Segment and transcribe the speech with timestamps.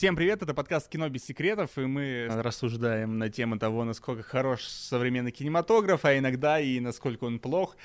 [0.00, 4.62] Всем привет, это подкаст «Кино без секретов», и мы рассуждаем на тему того, насколько хорош
[4.62, 7.76] современный кинематограф, а иногда и насколько он плох.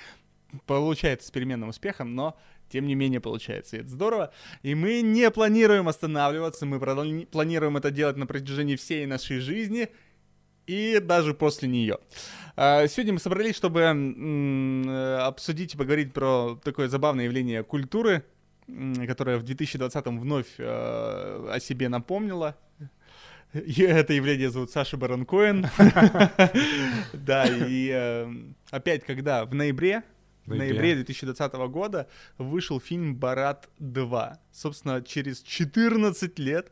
[0.65, 2.39] Получается с переменным успехом, но
[2.69, 4.31] тем не менее получается, и это здорово.
[4.63, 9.89] И мы не планируем останавливаться, мы планируем это делать на протяжении всей нашей жизни
[10.67, 11.97] и даже после нее.
[12.55, 13.83] А, сегодня мы собрались, чтобы
[15.21, 18.23] обсудить и поговорить про такое забавное явление культуры,
[18.67, 22.55] которая в 2020-м вновь э, о себе напомнила.
[23.53, 25.67] И это явление зовут Саша Барон Коэн.
[27.13, 28.33] Да, и э,
[28.69, 30.03] опять, когда в ноябре,
[30.45, 32.07] в ноябре 2020 года
[32.37, 34.37] вышел фильм «Барат 2».
[34.51, 36.71] Собственно, через 14 лет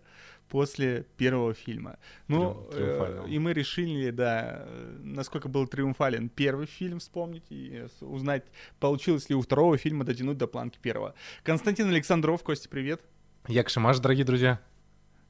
[0.53, 1.97] после первого фильма.
[2.27, 4.67] Ну, э, и мы решили, да,
[4.99, 8.43] насколько был триумфален первый фильм вспомнить и узнать,
[8.79, 11.15] получилось ли у второго фильма дотянуть до планки первого.
[11.43, 13.01] Константин Александров, Костя, привет.
[13.47, 14.59] Якшимаш, дорогие друзья.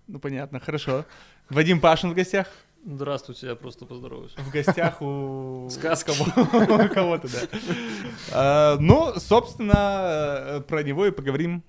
[0.07, 1.05] Ну, понятно, хорошо.
[1.49, 2.47] Вадим Пашин в гостях.
[2.85, 4.33] Здравствуйте, я просто поздороваюсь.
[4.35, 5.69] В гостях у...
[5.71, 6.11] Сказка.
[6.93, 7.59] Кого-то, да.
[8.33, 11.63] А, ну, собственно, э, про него и поговорим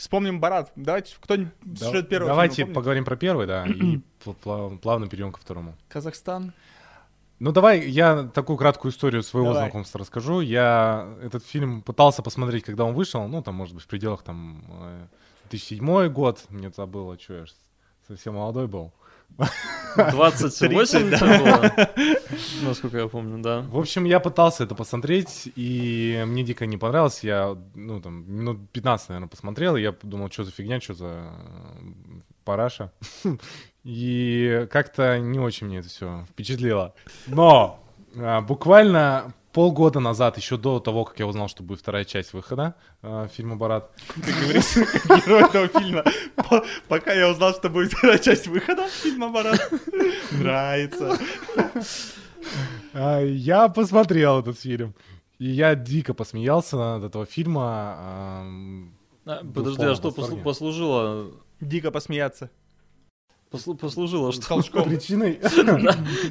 [0.00, 0.72] Вспомним Барат.
[0.76, 4.00] Давайте кто-нибудь да, сюжет первого Давайте фильма, поговорим про первый, да, и
[4.80, 5.76] плавно перейдем ко второму.
[5.90, 6.54] Казахстан.
[7.38, 9.64] Ну давай я такую краткую историю своего давай.
[9.64, 10.40] знакомства расскажу.
[10.40, 14.64] Я этот фильм пытался посмотреть, когда он вышел, ну там, может быть, в пределах там
[15.50, 16.46] 2007 э, год.
[16.48, 17.44] Мне тогда было, что я
[18.08, 18.94] совсем молодой был.
[19.96, 21.72] 28 было,
[22.62, 23.60] насколько я помню, да.
[23.62, 27.24] В общем, я пытался это посмотреть, и мне дико не понравилось.
[27.24, 31.32] Я, ну, там, минут 15, наверное, посмотрел, и я подумал, что за фигня, что за
[32.44, 32.92] параша.
[33.82, 36.94] И как-то не очень мне это все впечатлило.
[37.26, 37.82] Но
[38.14, 42.74] а, буквально полгода назад, еще до того, как я узнал, что будет вторая часть выхода
[43.02, 43.90] э, фильма «Барат».
[44.14, 46.04] Ты говоришь, как герой этого фильма.
[46.88, 49.72] Пока я узнал, что будет вторая часть выхода фильма «Барат».
[50.32, 51.18] Нравится.
[52.92, 54.94] А, я посмотрел этот фильм.
[55.38, 57.96] И я дико посмеялся над этого фильма.
[59.24, 61.32] А, подожди, а что послужило?
[61.60, 62.50] Дико посмеяться.
[63.50, 64.84] Послужило что Толчком.
[64.84, 65.32] причиной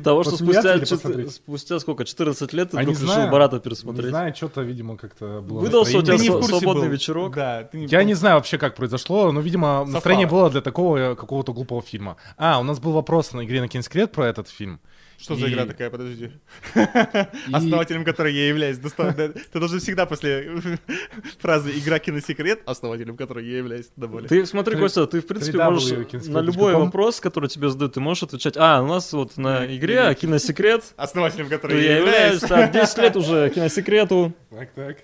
[0.04, 4.06] того, что спустя, спустя сколько, 14 лет ты вдруг решил Барата пересмотреть.
[4.06, 7.36] Не знаю, что-то, видимо, как-то было Выдался у тебя свободный вечерок.
[7.36, 11.82] Да, Я не знаю вообще, как произошло, но, видимо, настроение было для такого какого-то глупого
[11.82, 12.16] фильма.
[12.38, 14.80] А, у нас был вопрос на игре на Кинскрет про этот фильм.
[15.20, 15.38] Что и...
[15.38, 16.32] за игра такая, подожди?
[16.76, 17.54] И...
[17.54, 18.78] Основателем которой я являюсь.
[19.52, 20.62] Ты должен всегда после
[21.40, 24.30] фразы «игра киносекрет», основателем которой я являюсь, доволен.
[24.30, 25.92] Ты смотри, Костя, ты в принципе можешь
[26.28, 30.16] на любой вопрос, который тебе задают, ты можешь отвечать, а, у нас вот на игре
[30.16, 30.84] киносекрет.
[30.96, 32.40] Основателем которой я являюсь.
[32.40, 34.34] Так, 10 лет уже киносекрету.
[34.50, 34.98] Так, так.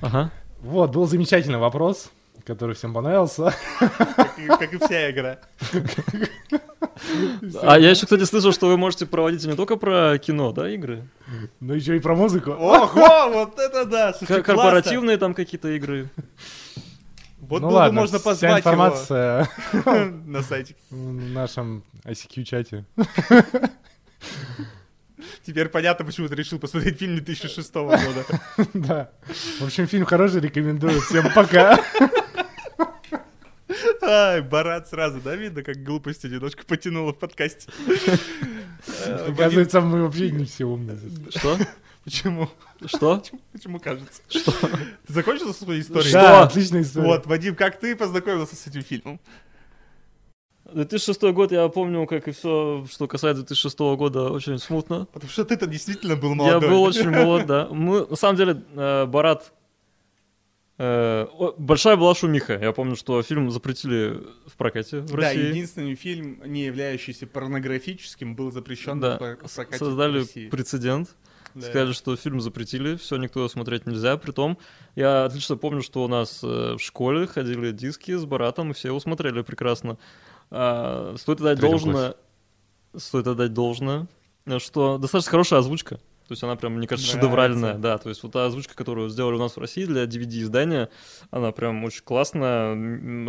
[0.00, 0.30] Ага.
[0.60, 2.10] Вот, был замечательный вопрос
[2.46, 3.52] который всем понравился.
[3.78, 5.38] Как и, как и вся игра.
[7.62, 11.06] А я еще, кстати, слышал, что вы можете проводить не только про кино, да, игры?
[11.60, 12.52] Но еще и про музыку.
[12.52, 14.14] Ого, вот это да!
[14.42, 16.08] Корпоративные там какие-то игры.
[17.38, 19.92] Вот ну было ладно, можно позвать вся информация его
[20.26, 20.74] на сайте.
[20.90, 22.86] В нашем ICQ-чате.
[25.44, 28.24] Теперь понятно, почему ты решил посмотреть фильм 2006 года.
[28.74, 29.10] Да.
[29.60, 31.00] В общем, фильм хороший, рекомендую.
[31.02, 31.78] Всем пока.
[34.02, 37.70] Ай, Барат сразу, да, видно, как глупость немножко потянула в подкасте.
[39.28, 40.98] Оказывается, мы вообще не все умные.
[41.30, 41.58] Что?
[42.04, 42.48] Почему?
[42.84, 43.22] Что?
[43.52, 44.22] Почему, кажется?
[44.28, 44.52] Что?
[45.06, 46.12] Ты закончил со своей историей?
[46.12, 47.06] Да, отличная история.
[47.06, 49.18] Вот, Вадим, как ты познакомился с этим фильмом?
[50.72, 55.06] 2006 год, я помню, как и все, что касается 2006 года, очень смутно.
[55.12, 56.68] Потому что ты-то действительно был молодой.
[56.68, 57.68] Я был очень молод, да.
[57.70, 59.55] Мы, на самом деле, э, Барат Э,
[60.78, 62.58] большая была шумиха.
[62.58, 65.42] Я помню, что фильм запретили в прокате в России.
[65.42, 69.16] Да, единственный фильм, не являющийся порнографическим, был запрещен да.
[69.16, 70.48] в прокате Создали в России.
[70.48, 71.16] прецедент.
[71.54, 71.62] Да.
[71.62, 74.18] Сказали, что фильм запретили, все, никто его смотреть нельзя.
[74.18, 74.58] Притом,
[74.94, 78.88] я отлично помню, что у нас э, в школе ходили диски с Баратом, и все
[78.88, 79.96] его смотрели прекрасно.
[80.50, 82.14] А, стоит отдать должное,
[82.94, 84.06] стоит отдать должное,
[84.58, 85.98] что достаточно хорошая озвучка.
[86.28, 87.28] То есть она прям, мне кажется, Нравится.
[87.28, 87.98] шедевральная, да.
[87.98, 90.88] То есть вот та озвучка, которую сделали у нас в России для DVD-издания,
[91.30, 92.74] она прям очень классная,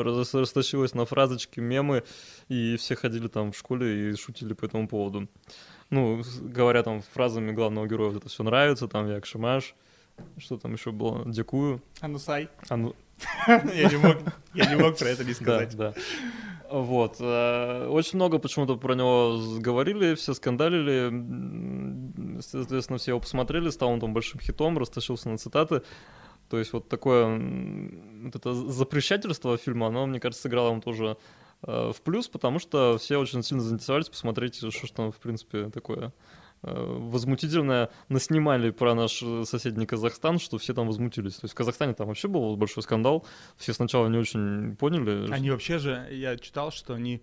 [0.04, 2.04] растащилась на фразочки, мемы,
[2.48, 5.28] и все ходили там в школе и шутили по этому поводу.
[5.90, 9.76] Ну, говоря там фразами главного героя, вот это все нравится, там я Шимаш,
[10.38, 11.82] что там еще было, Дякую.
[12.02, 12.50] Анусай.
[12.70, 12.96] Ану...
[13.48, 14.18] я, не мог,
[14.54, 15.76] я не мог про это не сказать.
[15.76, 16.02] Да, да.
[16.70, 17.18] Вот.
[17.20, 21.10] Э, очень много почему-то про него говорили, все скандалили.
[22.42, 25.82] Соответственно, все его посмотрели, стал он там большим хитом, растащился на цитаты.
[26.50, 27.28] То есть вот такое
[28.24, 31.18] вот это запрещательство фильма, оно, мне кажется, сыграло ему тоже
[31.64, 35.70] э, в плюс, потому что все очень сильно заинтересовались посмотреть, что ж там, в принципе,
[35.70, 36.14] такое
[36.64, 41.36] э, возмутительное наснимали про наш э, соседний Казахстан, что все там возмутились.
[41.36, 43.26] То есть в Казахстане там вообще был большой скандал.
[43.58, 45.30] Все сначала не очень поняли.
[45.32, 47.22] Они вообще же, я читал, что они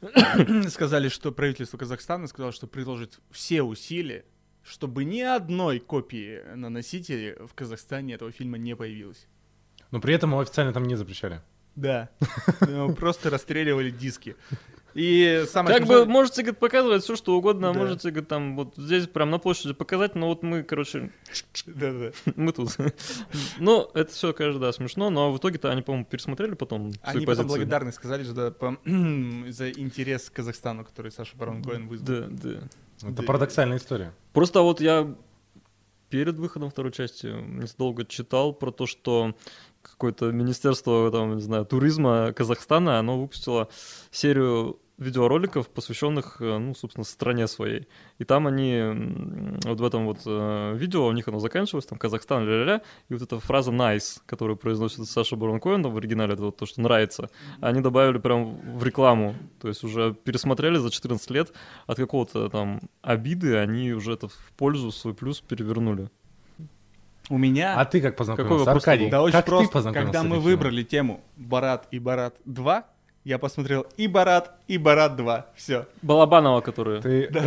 [0.68, 4.24] сказали, что правительство Казахстана сказало, что приложит все усилия,
[4.62, 9.26] чтобы ни одной копии на носителе в Казахстане этого фильма не появилось.
[9.90, 11.40] Но при этом его официально там не запрещали.
[11.76, 12.10] Да.
[12.96, 14.36] Просто расстреливали диски.
[14.92, 17.78] И самое Как смешное- бы можете говорит, показывать все, что угодно, а Да.
[17.78, 21.12] можете говорит, там вот здесь прям на площади показать, но вот мы, короче,
[21.66, 22.10] Да-да.
[22.36, 22.76] мы тут.
[23.60, 27.46] Ну, это все, конечно, да, смешно, но в итоге-то они, по-моему, пересмотрели потом Они потом
[27.46, 28.50] благодарны сказали что да,
[29.50, 32.06] за интерес к Казахстану, который Саша Барон Коэн вызвал.
[32.08, 32.60] Да, да.
[33.02, 34.12] Это парадоксальная история.
[34.32, 35.14] Просто вот я
[36.08, 39.34] перед выходом второй части недолго читал про то, что
[39.82, 43.68] какое-то министерство, там, не знаю, туризма Казахстана, оно выпустило
[44.10, 47.88] серию видеороликов, посвященных, э, ну, собственно, стране своей.
[48.18, 48.82] И там они,
[49.64, 53.22] вот в этом вот э, видео, у них оно заканчивалось, там, Казахстан, ля-ля-ля, и вот
[53.22, 56.82] эта фраза «nice», которую произносит Саша Барон Коэн, там, в оригинале, это вот то, что
[56.82, 57.30] нравится,
[57.60, 61.52] они добавили прям в рекламу, то есть уже пересмотрели за 14 лет,
[61.86, 66.10] от какого-то там обиды они уже это в пользу, в свой плюс перевернули.
[67.30, 67.76] У меня...
[67.76, 69.08] А ты как познакомился, вопрос Аркадий?
[69.08, 69.66] Да очень как просто.
[69.68, 72.84] ты познакомился Когда мы выбрали тему Барат и Барат 2,
[73.24, 75.46] я посмотрел и Барат, и Барат 2.
[75.54, 75.86] Все.
[76.02, 77.00] Балабанова, которая...
[77.00, 77.30] Ты...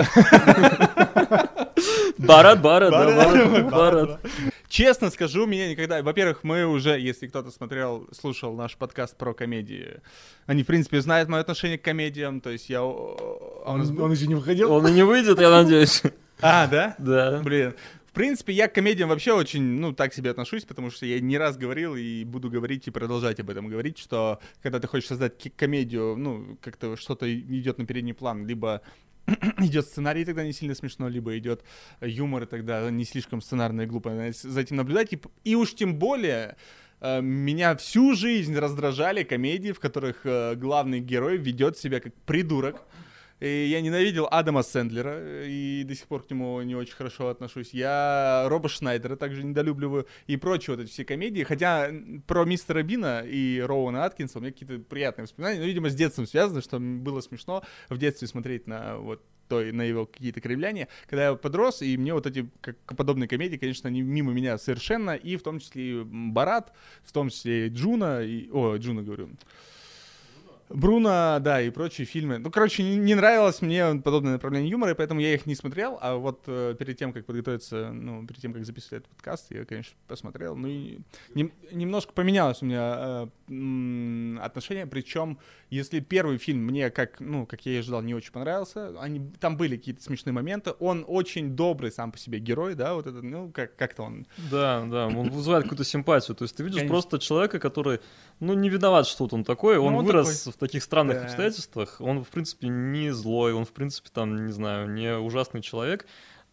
[2.17, 4.19] Барат, Барат, да, Барат, Барат.
[4.67, 6.01] Честно скажу, меня никогда...
[6.01, 10.01] Во-первых, мы уже, если кто-то смотрел, слушал наш подкаст про комедии,
[10.45, 12.83] они, в принципе, знают мое отношение к комедиям, то есть я...
[12.83, 14.71] Он, он еще не выходил?
[14.71, 16.01] Он и не выйдет, я надеюсь.
[16.41, 16.95] А, да?
[16.97, 17.39] Да.
[17.43, 17.73] Блин.
[18.13, 21.35] В принципе, я к комедиям вообще очень, ну, так себе отношусь, потому что я не
[21.35, 25.51] раз говорил и буду говорить и продолжать об этом говорить, что когда ты хочешь создать
[25.55, 28.83] комедию, ну, как-то что-то идет на передний план, либо
[29.57, 31.63] идет сценарий, тогда не сильно смешно, либо идет
[32.01, 35.13] юмор, и тогда не слишком сценарно и глупо за этим наблюдать.
[35.13, 36.55] И, и уж тем более
[37.01, 42.83] э, меня всю жизнь раздражали комедии, в которых э, главный герой ведет себя как придурок.
[43.43, 47.27] И я ненавидел Адама Сэндлера, э, и до сих пор к нему не очень хорошо
[47.27, 47.73] отношусь.
[47.73, 51.43] Я Роба Шнайдера также недолюбливаю, и прочие вот эти все комедии.
[51.43, 51.91] Хотя
[52.25, 56.25] про Мистера Бина и Роуэна Аткинса у меня какие-то приятные воспоминания, но, видимо, с детством
[56.25, 60.87] связано, что было смешно в детстве смотреть на вот той, на его какие-то кривляния.
[61.09, 65.15] Когда я подрос, и мне вот эти как, подобные комедии, конечно, они мимо меня совершенно,
[65.15, 66.71] и в том числе и Барат,
[67.03, 69.31] в том числе и Джуна, и, о, Джуна говорю,
[70.73, 72.39] Бруно, да, и прочие фильмы.
[72.39, 75.97] Ну, короче, не, не нравилось мне подобное направление юмора, и поэтому я их не смотрел.
[76.01, 79.65] А вот э, перед тем, как подготовиться, ну, перед тем, как записывать этот подкаст, я,
[79.65, 80.55] конечно, посмотрел.
[80.55, 80.99] Ну, и
[81.35, 84.87] нем- немножко поменялось у меня э, отношение.
[84.87, 85.37] Причем,
[85.69, 89.57] если первый фильм мне, как, ну, как я и ожидал, не очень понравился, они, там
[89.57, 90.71] были какие-то смешные моменты.
[90.79, 94.83] Он очень добрый сам по себе герой, да, вот этот, ну, как, как-то он Да,
[94.89, 96.35] да, он вызывает какую-то симпатию.
[96.35, 96.93] То есть ты видишь Конечно.
[96.93, 97.99] просто человека, который,
[98.39, 99.77] ну, не виноват, что вот он такой.
[99.77, 101.23] Он, Ну, он вырос в таких странных Да.
[101.25, 101.97] обстоятельствах.
[101.99, 106.05] Он, в принципе, не злой, он, в принципе, там, не знаю, не ужасный человек.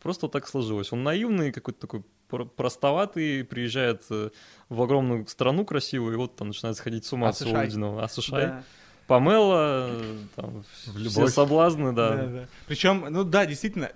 [0.03, 0.93] Просто так сложилось.
[0.93, 4.31] Он наивный, какой-то такой пр- простоватый, приезжает э,
[4.69, 7.61] в огромную страну красивую, и вот там начинает сходить с ума А с США.
[7.61, 8.03] увиденного.
[8.05, 8.65] А США, Да.
[9.11, 12.47] Памела, э, там, В все соблазны, да.
[12.69, 13.91] Причем, ну да, действительно,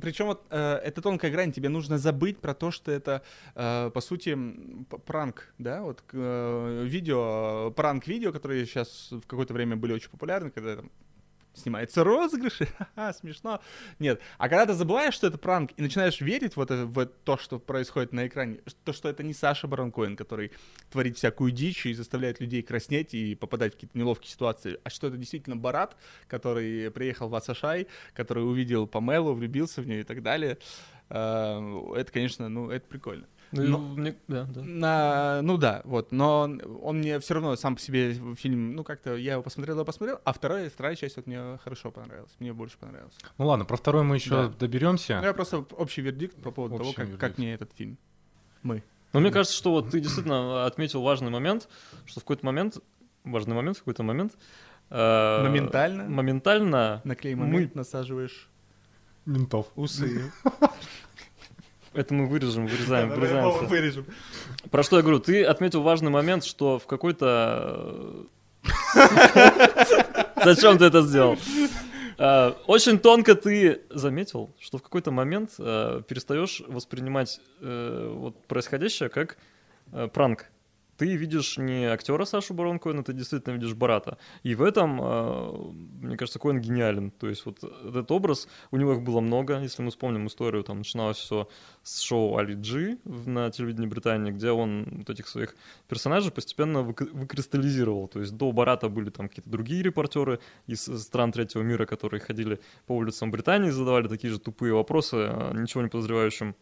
[0.00, 3.22] причем вот э, это тонкая грань, тебе нужно забыть про то, что это,
[3.54, 4.36] э, по сути,
[5.06, 10.74] пранк, да, вот э, видео, пранк-видео, которые сейчас в какое-то время были очень популярны, когда
[10.74, 10.90] там
[11.54, 12.68] снимается розыгрыши,
[13.20, 13.60] смешно.
[13.98, 17.36] Нет, а когда ты забываешь, что это пранк, и начинаешь верить в, это, в то,
[17.36, 20.52] что происходит на экране, то, что это не Саша Барон Коэн, который
[20.90, 25.08] творит всякую дичь и заставляет людей краснеть и попадать в какие-то неловкие ситуации, а что
[25.08, 30.22] это действительно Барат, который приехал в Асашай, который увидел Памелу, влюбился в нее и так
[30.22, 30.58] далее.
[31.08, 31.58] Э,
[31.96, 33.26] Это, конечно, ну, это прикольно.
[33.52, 34.60] Ну, Но- мне- да, да.
[34.62, 36.42] На, ну да, вот, но
[36.82, 40.20] он мне все равно сам по себе фильм, ну как-то я его посмотрел, я посмотрел,
[40.24, 43.14] а вторая, вторая часть вот мне хорошо понравилась, мне больше понравилась.
[43.38, 44.48] Ну ладно, про второй мы еще Да.
[44.48, 45.18] доберемся.
[45.20, 47.20] Ну, я просто общий вердикт по поводу Общий того, как, вердикт.
[47.20, 47.98] как мне этот фильм.
[48.62, 48.84] Мы.
[49.12, 51.68] Но мне кажется, что вот ты действительно отметил важный момент,
[52.06, 52.78] что в какой-то момент,
[53.24, 54.34] важный момент, в какой-то момент...
[54.90, 56.04] э, Моментально?
[56.08, 58.48] Моментально На клей Мы- момент насаживаешь
[59.26, 59.66] Ментов.
[59.74, 60.30] усы.
[61.92, 63.66] это мы вырежем, вырезаем, Давай вырезаем.
[63.66, 64.06] вырежем.
[64.70, 65.18] Про что я говорю?
[65.20, 68.26] Ты отметил важный момент, что в какой-то...
[68.64, 71.36] э, Зачем ты это сделал?
[72.18, 79.36] Э, Очень тонко ты заметил, что в какой-то момент э, перестаешь воспринимать вот происходящее как
[80.12, 80.46] пранк.
[81.00, 84.18] Ты видишь не актера Сашу Барон Коэна, ты действительно видишь Барата.
[84.42, 87.10] И в этом, э, мне кажется, Коэн гениален.
[87.10, 89.58] То есть вот этот образ, у него их было много.
[89.62, 91.48] Если мы вспомним историю, там начиналось все
[91.82, 95.56] с шоу Али Джи на телевидении Британии, где он вот этих своих
[95.88, 98.08] персонажей постепенно выкристаллизировал.
[98.08, 102.60] То есть до Барата были там какие-то другие репортеры из стран третьего мира, которые ходили
[102.86, 106.54] по улицам Британии, задавали такие же тупые вопросы, э, ничего не подозревающим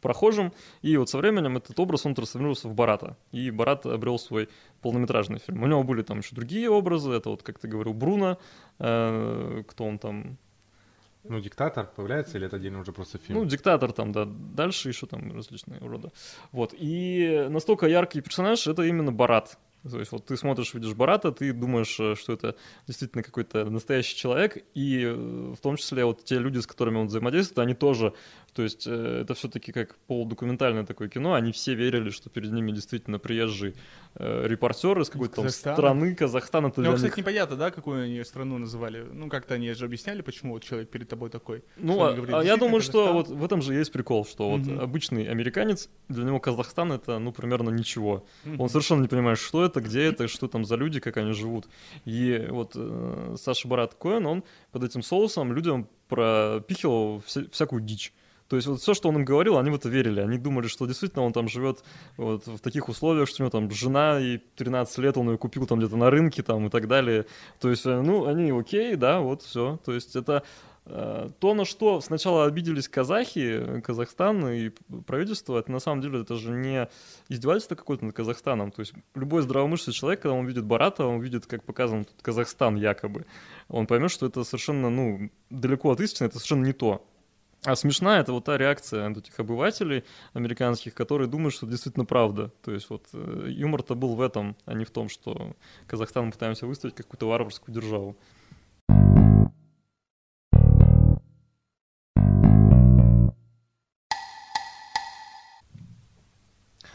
[0.00, 0.52] прохожим,
[0.82, 4.48] и вот со временем этот образ, он трансформировался в Барата, и Барат обрел свой
[4.82, 5.62] полнометражный фильм.
[5.62, 8.38] У него были там еще другие образы, это вот, как ты говорил, Бруно,
[8.78, 10.36] э, кто он там...
[11.24, 13.38] Ну, диктатор появляется или это отдельно уже просто фильм?
[13.38, 16.10] Ну, диктатор там, да, дальше еще там различные уроды.
[16.52, 21.32] Вот, и настолько яркий персонаж, это именно Барат, то есть вот ты смотришь, видишь Барата,
[21.32, 26.24] ты думаешь, э, что это действительно какой-то настоящий человек, и э, в том числе вот
[26.24, 28.14] те люди, с которыми он взаимодействует, они тоже,
[28.52, 32.72] то есть э, это все-таки как полудокументальное такое кино, они все верили, что перед ними
[32.72, 33.74] действительно приезжий
[34.18, 36.72] репортер из какой-то там страны, Казахстана.
[36.74, 37.16] Ну, кстати, них...
[37.18, 39.06] непонятно, да, какую они страну называли.
[39.12, 41.62] Ну, как-то они же объясняли, почему вот человек перед тобой такой.
[41.76, 43.04] Ну, а, говорит, а я думаю, Казахстан?
[43.04, 44.58] что вот в этом же есть прикол, что угу.
[44.58, 48.26] вот обычный американец, для него Казахстан это, ну, примерно ничего.
[48.44, 48.62] Угу.
[48.62, 51.68] Он совершенно не понимает, что это, где это, что там за люди, как они живут.
[52.04, 58.12] И вот э, Саша Барат Коэн, он под этим соусом людям пропихивал вся, всякую дичь.
[58.48, 60.20] То есть вот все, что он им говорил, они в это верили.
[60.20, 61.84] Они думали, что действительно он там живет
[62.16, 65.66] вот в таких условиях, что у него там жена и 13 лет он ее купил
[65.66, 67.26] там где-то на рынке там и так далее.
[67.60, 69.78] То есть, э, ну, они окей, да, вот все.
[69.84, 70.42] То есть это
[70.88, 74.70] то, на что сначала обиделись казахи, Казахстан и
[75.06, 76.88] правительство, это на самом деле это же не
[77.28, 78.72] издевательство какое-то над Казахстаном.
[78.72, 82.76] То есть любой здравомыслящий человек, когда он видит Барата, он видит, как показан тут Казахстан
[82.76, 83.26] якобы,
[83.68, 87.04] он поймет, что это совершенно, ну, далеко от истины, это совершенно не то.
[87.64, 92.52] А смешная это вот та реакция этих обывателей американских, которые думают, что это действительно правда.
[92.62, 95.56] То есть вот э, юмор-то был в этом, а не в том, что
[95.88, 98.16] Казахстан мы пытаемся выставить как какую-то варварскую державу.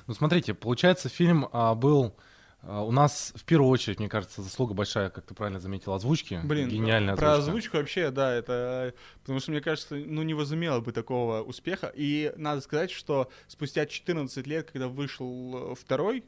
[0.08, 2.16] Ну, смотрите, получается, фильм а, был...
[2.62, 6.40] А, у нас в первую очередь, мне кажется, заслуга большая, как ты правильно заметил, озвучки.
[6.44, 7.26] Блин, гениальная озвучка.
[7.26, 8.94] Про озвучку вообще, да, это...
[9.22, 11.92] Потому что, мне кажется, ну, не возымело бы такого успеха.
[11.96, 16.24] И надо сказать, что спустя 14 лет, когда вышел второй,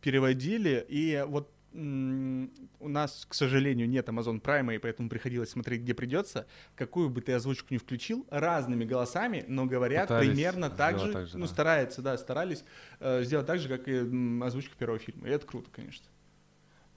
[0.00, 5.94] переводили, и вот у нас, к сожалению, нет Amazon Prime, и поэтому приходилось смотреть, где
[5.94, 6.46] придется.
[6.74, 11.26] Какую бы ты озвучку ни включил, разными голосами, но говорят Пытались примерно так же, так
[11.26, 11.52] же, ну, да.
[11.52, 12.64] стараются, да, старались
[13.00, 13.98] э, сделать так же, как и
[14.42, 15.28] озвучка первого фильма.
[15.28, 16.04] И это круто, конечно.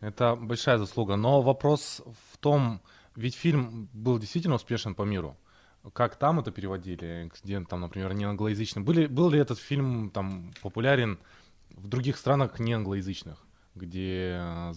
[0.01, 1.15] Это большая заслуга.
[1.15, 2.81] Но вопрос в том,
[3.15, 5.37] ведь фильм был действительно успешен по миру.
[5.93, 8.81] Как там это переводили, где там, например, не англоязычный?
[8.81, 11.19] Были, был ли этот фильм там популярен
[11.69, 13.44] в других странах не англоязычных?
[13.75, 14.73] Где э,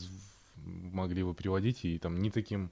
[0.64, 2.70] могли бы переводить и там не таким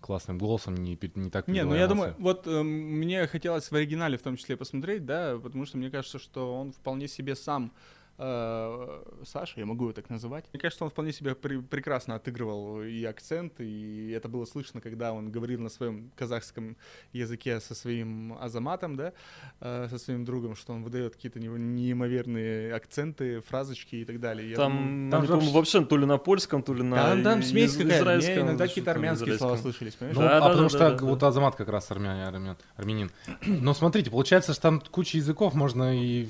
[0.00, 4.16] классным голосом, не, не так Не, ну я думаю, вот э, мне хотелось в оригинале
[4.16, 7.72] в том числе посмотреть, да, потому что мне кажется, что он вполне себе сам
[8.18, 10.46] Саша, я могу его так называть.
[10.52, 15.12] Мне кажется, он вполне себя при, прекрасно отыгрывал и акцент, и это было слышно, когда
[15.12, 16.76] он говорил на своем казахском
[17.12, 19.12] языке со своим Азаматом, да,
[19.60, 24.56] э, со своим другом, что он выдает какие-то неимоверные акценты, фразочки и так далее.
[24.56, 25.50] там, там, там же...
[25.50, 29.38] вообще то ли на польском, то ли на Там, там смесь какая-то, иногда какие-то армянские
[29.38, 30.16] слова слышались, понимаешь?
[30.16, 32.56] Ну, да, а да, потому да, что да, да, вот Азамат как раз армян, армян,
[32.76, 33.12] армянин.
[33.46, 36.28] Но смотрите, получается, что там куча языков, можно и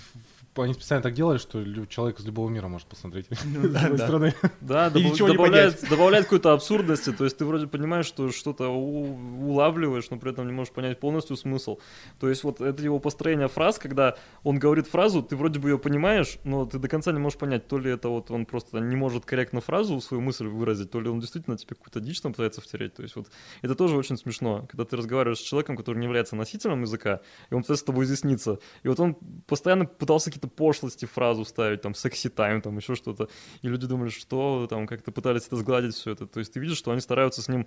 [0.63, 3.99] они специально так делали, что человек из любого мира может посмотреть ну, да, да.
[3.99, 4.35] страны.
[4.61, 10.31] Да, добавляет, добавляет какой-то абсурдности, то есть ты вроде понимаешь, что что-то улавливаешь, но при
[10.33, 11.79] этом не можешь понять полностью смысл.
[12.21, 15.79] То есть вот это его построение фраз, когда он говорит фразу, ты вроде бы ее
[15.79, 18.97] понимаешь, но ты до конца не можешь понять, то ли это вот он просто не
[18.97, 22.61] может корректно фразу, свою мысль выразить, то ли он действительно тебе какую-то дичь там пытается
[22.61, 22.95] втереть.
[22.95, 23.29] То есть вот
[23.63, 27.55] это тоже очень смешно, когда ты разговариваешь с человеком, который не является носителем языка, и
[27.55, 28.59] он пытается с тобой изъясниться.
[28.83, 29.15] И вот он
[29.47, 33.29] постоянно пытался какие-то пошлости фразу ставить, там, секси тайм, там, еще что-то.
[33.63, 36.27] И люди думали, что там как-то пытались это сгладить все это.
[36.27, 37.67] То есть ты видишь, что они стараются с ним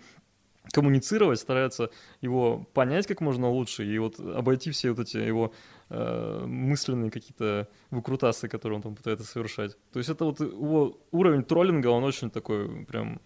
[0.71, 1.89] коммуницировать, стараются
[2.21, 5.53] его понять как можно лучше и вот обойти все вот эти его
[5.89, 9.75] э, мысленные какие-то выкрутасы, которые он там пытается совершать.
[9.91, 13.19] То есть это вот его уровень троллинга, он очень такой прям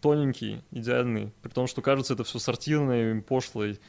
[0.00, 3.80] тоненький, идеальный, при том, что кажется это все сортирной, пошлой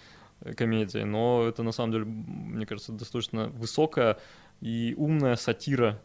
[0.56, 4.18] комедией, но это на самом деле, мне кажется, достаточно высокая
[4.62, 6.02] и умная сатира.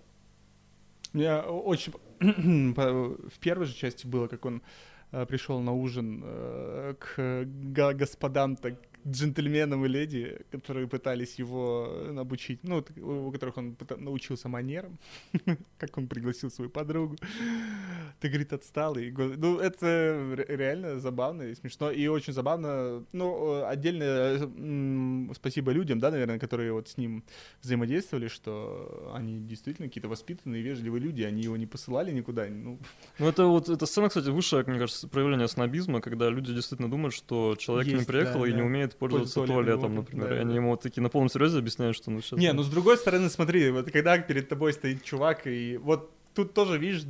[1.12, 1.92] Мне очень...
[2.21, 4.62] в первой же части было, как он
[5.11, 7.44] э, пришел на ужин э, к
[7.94, 8.75] господам, так
[9.06, 14.99] джентльменам и леди, которые пытались его э, обучить, ну, у которых он научился манерам,
[15.78, 17.16] как он пригласил свою подругу.
[18.21, 19.11] Ты, говорит, отсталый.
[19.11, 23.04] Ну, это реально забавно и смешно, и очень забавно.
[23.12, 27.25] Ну, э, отдельно спасибо людям, да, наверное, которые вот с ним
[27.62, 32.47] взаимодействовали, что они действительно какие-то воспитанные, вежливые люди, они его не посылали никуда.
[32.49, 32.78] Ну,
[33.18, 37.14] ну это вот, эта сцена, кстати, высшее, мне кажется, проявление снобизма, когда люди действительно думают,
[37.14, 38.56] что человек Есть, не приехал да, и да.
[38.56, 40.28] не умеет пользоваться туалетом, туалетом например.
[40.28, 42.38] Да, и они ему вот такие на полном серьезе объясняют, что ну сейчас...
[42.38, 46.55] Не, ну с другой стороны, смотри, вот когда перед тобой стоит чувак, и вот тут
[46.55, 47.03] тоже, видишь,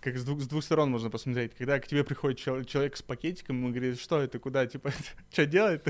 [0.00, 1.54] как с двух, с двух сторон можно посмотреть.
[1.54, 4.90] Когда к тебе приходит чел- человек с пакетиком и говорит, что это, куда, типа,
[5.30, 5.86] что делает?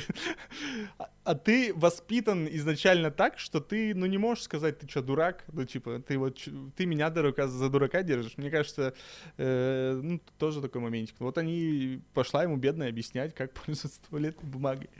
[0.98, 5.44] а, а ты воспитан изначально так, что ты, ну, не можешь сказать, ты что, дурак?
[5.52, 6.38] Ну, типа, ты вот,
[6.76, 8.36] ты меня дурака, за дурака держишь.
[8.36, 8.94] Мне кажется,
[9.36, 11.14] э, ну, тоже такой моментик.
[11.20, 14.90] Вот они, пошла ему бедная объяснять, как пользоваться туалетной бумагой.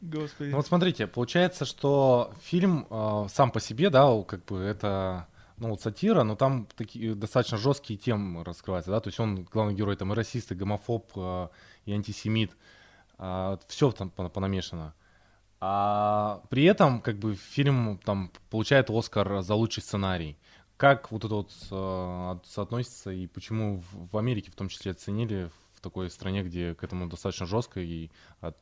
[0.00, 0.50] Господи.
[0.50, 5.26] Ну вот смотрите, получается, что фильм э, сам по себе, да, как бы это
[5.60, 9.74] ну, вот сатира, но там такие достаточно жесткие темы раскрываются, да, то есть он, главный
[9.74, 11.48] герой, там, и расист, и гомофоб, э,
[11.84, 12.56] и антисемит,
[13.18, 14.94] э, все там понамешано.
[15.60, 20.38] А при этом, как бы, фильм там получает Оскар за лучший сценарий.
[20.76, 25.50] Как вот это вот э, соотносится и почему в, в Америке в том числе оценили
[25.74, 28.10] в такой стране, где к этому достаточно жестко и
[28.40, 28.56] от,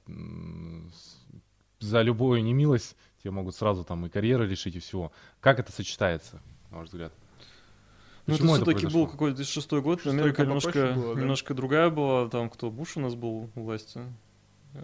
[1.78, 5.12] за любую немилость тебе могут сразу там и карьеры лишить и всего.
[5.40, 6.40] Как это сочетается?
[6.76, 7.12] На ваш взгляд?
[8.26, 11.20] Ну, это все-таки был какой-то шестой год, Шестой Америка немножко, было, да?
[11.20, 14.00] немножко другая была, там кто, Буш у нас был у власти?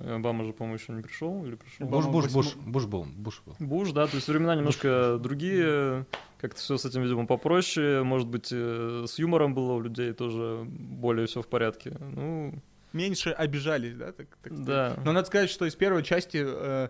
[0.06, 1.86] Обама же, по-моему, еще не пришел или пришел?
[1.86, 3.56] Буш, Буш, Буш, Буш был, Буш был.
[3.58, 6.06] Буш, да, то есть времена немножко другие,
[6.38, 10.64] как-то все с этим, видимо, попроще, может быть, э, с юмором было у людей тоже
[10.64, 12.54] более все в порядке, ну...
[12.92, 14.12] Меньше обижались, да?
[14.12, 14.96] Так, так да.
[15.04, 16.88] Но надо сказать, что из первой части, э,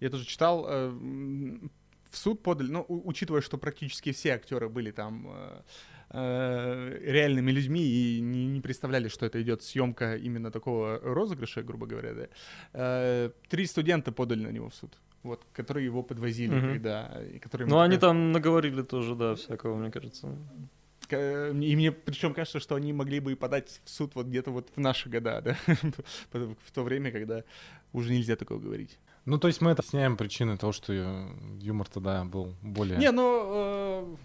[0.00, 0.92] я тоже читал, э,
[2.16, 5.60] в суд подали, ну, учитывая, что практически все актеры были там э,
[6.10, 11.86] э, реальными людьми и не, не представляли, что это идет съемка именно такого розыгрыша, грубо
[11.86, 12.26] говоря, да,
[12.72, 14.96] э, три студента подали на него в суд.
[15.22, 16.66] Вот, которые его подвозили, угу.
[16.68, 17.22] когда...
[17.34, 20.38] И которые ну, они там наговорили тоже, да, всякого, мне кажется.
[21.10, 24.70] И мне причем кажется, что они могли бы и подать в суд вот где-то вот
[24.74, 25.56] в наши года, да,
[26.32, 27.44] в то время, когда
[27.92, 28.98] уже нельзя такого говорить.
[29.26, 30.92] Ну, то есть мы это сняем причины того, что
[31.60, 32.96] юмор тогда был более...
[32.96, 33.42] Не, ну...
[33.48, 34.16] Э...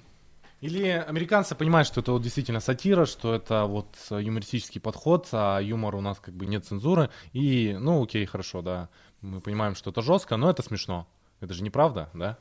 [0.61, 5.95] Или американцы понимают, что это вот действительно сатира, что это вот юмористический подход, а юмор
[5.95, 7.09] у нас как бы нет цензуры.
[7.33, 8.89] И, ну, окей, хорошо, да.
[9.21, 11.07] Мы понимаем, что это жестко, но это смешно.
[11.39, 12.37] Это же неправда, да?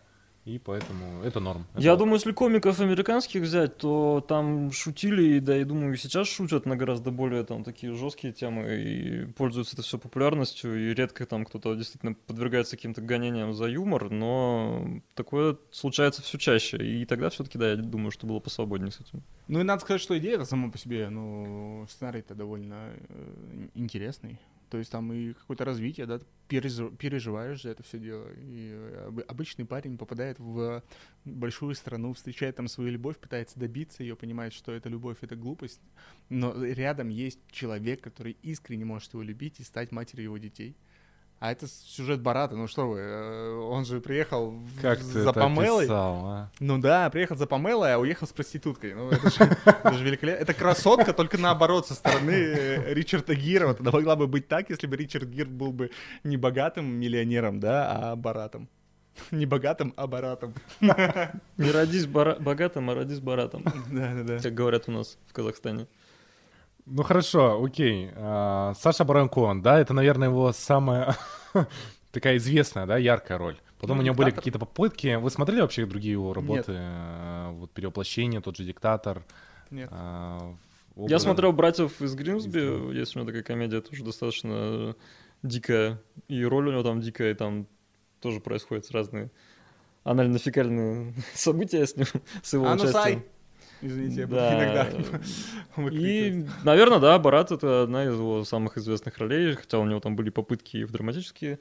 [0.46, 1.66] И поэтому это норм.
[1.74, 6.64] Это Я думаю, если комиков американских взять, то там шутили, да и думаю, сейчас шутят
[6.64, 11.44] на гораздо более там такие жесткие темы и пользуются это все популярностью, и редко там
[11.44, 16.78] кто-то действительно подвергается каким-то гонениям за юмор, но такое случается все чаще.
[16.78, 19.22] И тогда все-таки, да, я думаю, что было посвободнее с этим.
[19.48, 24.38] Ну и надо сказать, что идея это сама по себе, ну, сценарий-то довольно э, интересный.
[24.70, 28.28] То есть там и какое-то развитие, да, переживаешь за это все дело.
[28.36, 30.82] И э, обычный парень попадает в
[31.24, 35.80] большую страну, встречает там свою любовь, пытается добиться ее, понимает, что эта любовь— это глупость,
[36.28, 40.76] но рядом есть человек, который искренне может его любить и стать матерью его детей.
[41.40, 45.84] А это сюжет Барата, ну что вы, э, он же приехал как за Памелой.
[45.84, 46.50] Описал, а?
[46.60, 48.92] Ну да, приехал за Памелой, а уехал с проституткой.
[48.92, 50.42] Ну это же, это же великолепно.
[50.42, 53.68] Это красотка, только наоборот, со стороны э, Ричарда Гира.
[53.68, 55.90] Вот она могла бы быть так, если бы Ричард Гир был бы
[56.24, 58.68] не богатым миллионером, да, а Баратом.
[59.30, 60.54] Не богатым, а баратом.
[60.80, 63.64] Не родись богатым, а родись баратом.
[63.90, 64.38] Да, да, да.
[64.40, 65.86] Как говорят у нас в Казахстане.
[66.92, 68.10] Ну хорошо, окей.
[68.16, 71.16] А, Саша Баранкон, да, это, наверное, его самая
[72.10, 73.60] такая известная, да, яркая роль.
[73.78, 74.32] Потом ну, у него диктатор.
[74.32, 75.14] были какие-то попытки.
[75.14, 76.72] Вы смотрели вообще другие его работы?
[76.72, 76.80] Нет.
[76.82, 79.24] А, вот перевоплощение, тот же диктатор.
[79.70, 79.88] Нет.
[79.92, 80.52] А,
[80.96, 84.96] Я смотрел братьев из Гримсби, есть у него такая комедия, тоже достаточно
[85.44, 86.02] дикая.
[86.26, 87.68] И роль у него там дикая, и там
[88.20, 89.30] тоже происходят разные
[90.02, 92.06] анально-фекальные события с ним,
[92.42, 93.02] с его а ну, участием.
[93.02, 93.24] Сай.
[93.82, 94.90] Извините, я да.
[94.90, 95.20] иногда
[95.96, 100.16] И, наверное, да, Барат— это одна из его самых известных ролей, хотя у него там
[100.16, 101.58] были попытки и в драматические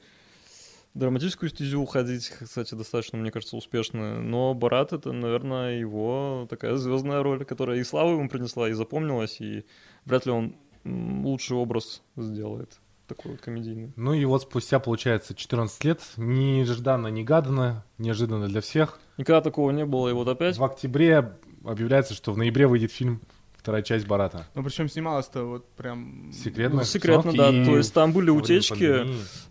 [0.94, 4.20] драматическую стезю уходить, кстати, достаточно, мне кажется, успешно.
[4.20, 9.40] Но Барат— это, наверное, его такая звездная роль, которая и славу ему принесла, и запомнилась,
[9.40, 9.64] и
[10.04, 13.92] вряд ли он лучший образ сделает такой вот комедийный.
[13.96, 19.00] Ну и вот спустя, получается, 14 лет, нежданно, негаданно, неожиданно для всех.
[19.16, 20.56] Никогда такого не было, и вот опять...
[20.58, 21.32] В октябре
[21.64, 23.20] объявляется, что в ноябре выйдет фильм
[23.60, 24.46] вторая часть Барата.
[24.54, 26.32] Ну, причем снималось-то вот прям...
[26.32, 26.78] Секретно.
[26.78, 27.50] Ну, секретно, да.
[27.50, 29.06] и То есть там были утечки,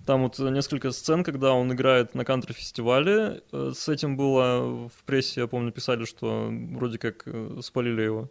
[0.06, 3.44] там вот несколько сцен, когда он играет на кантри-фестивале.
[3.52, 8.30] Э, С этим было в прессе, я помню, писали, что вроде как э, спалили его.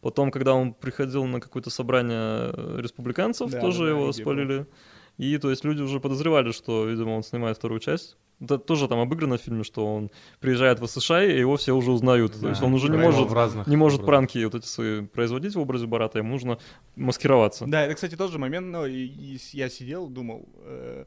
[0.00, 4.66] Потом, когда он приходил на какое-то собрание э, республиканцев, Да, тоже да, его спалили.
[5.18, 8.16] И то есть люди уже подозревали, что, видимо, он снимает вторую часть.
[8.40, 11.90] Это тоже там обыграно в фильме, что он приезжает в США, и его все уже
[11.90, 12.34] узнают.
[12.34, 14.06] то Да, есть он уже не может, разных не может образах.
[14.06, 16.58] пранки вот эти свои производить в образе Барата, ему нужно
[16.94, 17.64] маскироваться.
[17.66, 21.04] Да, это, кстати, тоже момент, ну, и, и я сидел, думал, э,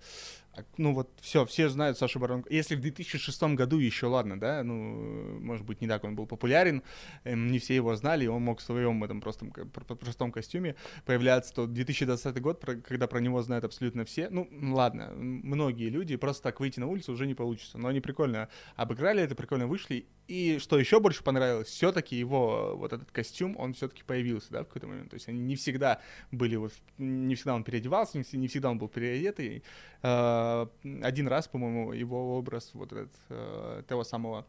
[0.78, 2.46] ну вот все, все знают Сашу Барон.
[2.50, 6.84] Если в 2006 году еще ладно, да, ну, может быть, не так он был популярен,
[7.24, 11.54] эм, не все его знали, и он мог в своем этом простом, простом костюме появляться,
[11.54, 16.44] то 2020 год, про- когда про него знают абсолютно все, ну, ладно, многие люди, просто
[16.44, 20.60] так выйти на улицу уже не получится, но они прикольно обыграли это, прикольно вышли, и
[20.60, 24.88] что еще больше понравилось, все-таки его вот этот костюм, он все-таки появился, да, в какой-то
[24.88, 25.10] момент.
[25.10, 26.00] То есть они не всегда
[26.32, 29.64] были вот, не всегда он переодевался, не вс- не всегда он был переодетый.
[30.04, 30.68] Э,
[31.04, 34.46] Один раз, по-моему, его образ вот этот э, того самого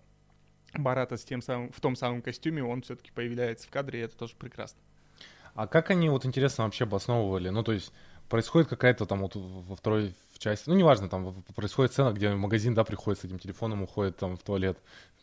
[0.75, 4.17] Барата с тем самым, в том самом костюме, он все-таки появляется в кадре, и это
[4.17, 4.79] тоже прекрасно.
[5.55, 7.51] А как они, вот интересно, вообще обосновывали?
[7.51, 7.93] Ну, то есть
[8.29, 12.37] происходит какая-то там вот во второй в части, ну, неважно, там происходит сцена, где в
[12.37, 14.77] магазин, да, приходит с этим телефоном, уходит там в туалет,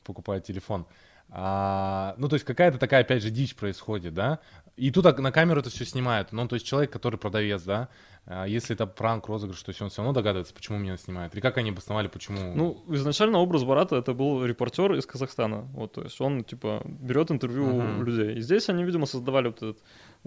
[0.05, 0.85] покупает телефон.
[1.31, 4.39] А, ну, то есть какая-то такая, опять же, дичь происходит, да?
[4.77, 6.31] И тут на камеру это все снимают.
[6.31, 7.89] Ну, то есть человек, который продавец, да?
[8.25, 11.35] А если это пранк, розыгрыш, то есть он все равно догадывается, почему меня снимают.
[11.35, 12.53] И как они обосновали, почему...
[12.55, 15.67] Ну, изначально образ Барата это был репортер из Казахстана.
[15.73, 18.37] Вот, то есть он, типа, берет интервью у людей.
[18.37, 19.75] И здесь они, видимо, создавали вот эту э,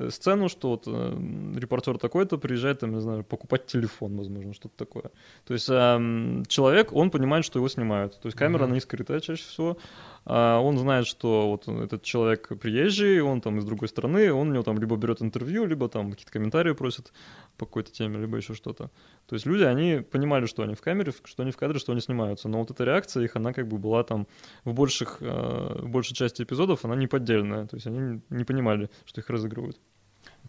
[0.08, 5.10] сцену, что вот э, репортер такой-то приезжает, там, не знаю, покупать телефон, возможно, что-то такое.
[5.44, 8.18] То есть эм, человек, он понимает, что его снимают.
[8.20, 8.64] То есть камера, Мгм.
[8.64, 9.76] она не скрытая чаще всего.
[10.24, 14.52] А он знает, что вот этот человек приезжий, он там из другой страны, он у
[14.52, 17.12] него там либо берет интервью, либо там какие-то комментарии просит
[17.58, 18.90] по какой-то теме, либо еще что-то.
[19.26, 22.00] То есть люди, они понимали, что они в камере, что они в кадре, что они
[22.00, 22.48] снимаются.
[22.48, 24.26] Но вот эта реакция их, она как бы была там
[24.64, 27.66] в больших, э, в большей части эпизодов, она не поддельная.
[27.66, 29.80] То есть они не понимали, что их разыгрывают.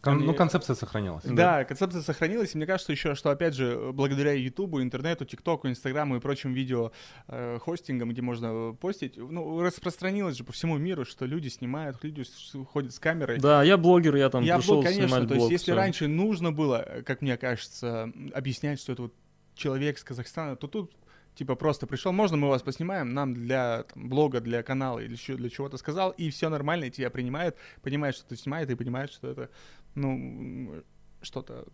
[0.03, 1.23] Кон- ну, они- концепция сохранилась.
[1.23, 6.17] Да, концепция сохранилась, и мне кажется еще, что, опять же, благодаря Ютубу, интернету, ТикТоку, Инстаграму
[6.17, 6.91] и прочим видео
[7.29, 12.03] э, хостингам, где можно э, постить, ну, распространилось же по всему миру, что люди снимают,
[12.03, 12.23] люди
[12.73, 13.39] ходят с камерой.
[13.39, 15.75] Да, я блогер, я там Я пришел был, конечно, снимать то есть блог, если всё.
[15.75, 19.13] раньше нужно было, э, как мне кажется, объяснять, что это вот
[19.55, 20.91] человек с Казахстана, то тут
[21.35, 25.35] типа просто пришел, можно мы вас поснимаем, нам для там, блога, для канала или еще
[25.35, 29.11] для чего-то сказал, и все нормально, и тебя принимают, понимают, что ты снимает, и понимают,
[29.11, 29.49] что это,
[29.95, 30.83] ну,
[31.21, 31.65] что-то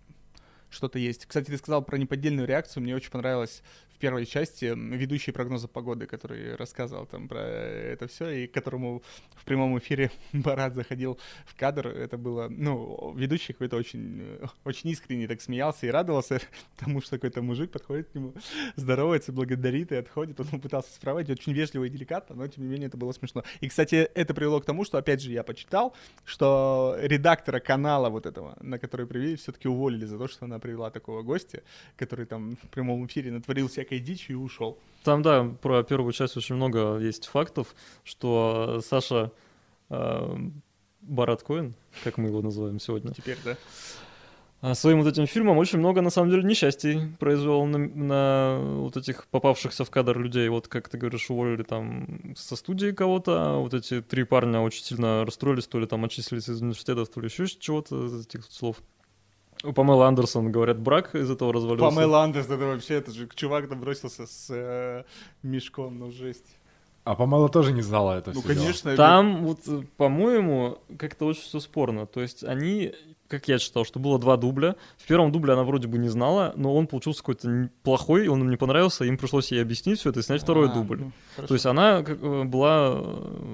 [0.70, 1.26] что-то есть.
[1.26, 2.84] Кстати, ты сказал про неподдельную реакцию.
[2.84, 3.64] Мне очень понравилось
[4.00, 9.04] в первой части ведущий прогноза погоды, который рассказывал там про это все, и которому
[9.36, 11.88] в прямом эфире Барат заходил в кадр.
[11.88, 16.40] Это было, ну, ведущий какой-то очень, э, очень искренне так смеялся и радовался
[16.78, 18.34] тому, что какой-то мужик подходит к нему,
[18.78, 20.40] здоровается, благодарит и отходит.
[20.40, 23.44] Он пытался справить очень вежливо и деликатно, но тем не менее это было смешно.
[23.60, 28.26] И, кстати, это привело к тому, что, опять же, я почитал, что редактора канала вот
[28.26, 31.64] этого, на который привели, все-таки уволили за то, что она привела такого гостя,
[31.96, 34.78] который там в прямом эфире натворил всякой дичи и ушел.
[35.04, 39.32] Там, да, про первую часть очень много есть фактов, что Саша
[39.90, 40.38] э,
[41.02, 41.44] Барат
[42.04, 43.58] как мы его называем сегодня, Теперь, да.
[44.62, 48.98] А своим вот этим фильмом очень много, на самом деле, несчастий произвел на, на вот
[48.98, 50.50] этих попавшихся в кадр людей.
[50.50, 54.84] Вот, как ты говоришь, уволили там со студии кого-то, а вот эти три парня очень
[54.84, 58.78] сильно расстроились, то ли там отчислились из университетов, то ли еще чего-то, из этих слов.
[59.64, 61.96] У Памела Андерсон, говорят, брак из этого развалился.
[61.96, 65.04] Памела Андерс, это вообще, это же чувак там бросился с э,
[65.44, 66.56] мешком, ну жесть.
[67.04, 68.54] А Памела тоже не знала это Ну, дело.
[68.54, 68.96] конечно.
[68.96, 69.60] Там, вот,
[69.98, 72.06] по-моему, как-то очень все спорно.
[72.06, 72.94] То есть они,
[73.30, 74.76] как я читал, что было два дубля.
[74.98, 78.50] В первом дубле она вроде бы не знала, но он получился какой-то плохой, он им
[78.50, 81.00] не понравился, им пришлось ей объяснить все это и снять второй А, дубль.
[81.00, 81.48] ну, хорошо.
[81.48, 83.02] То есть она э, была э,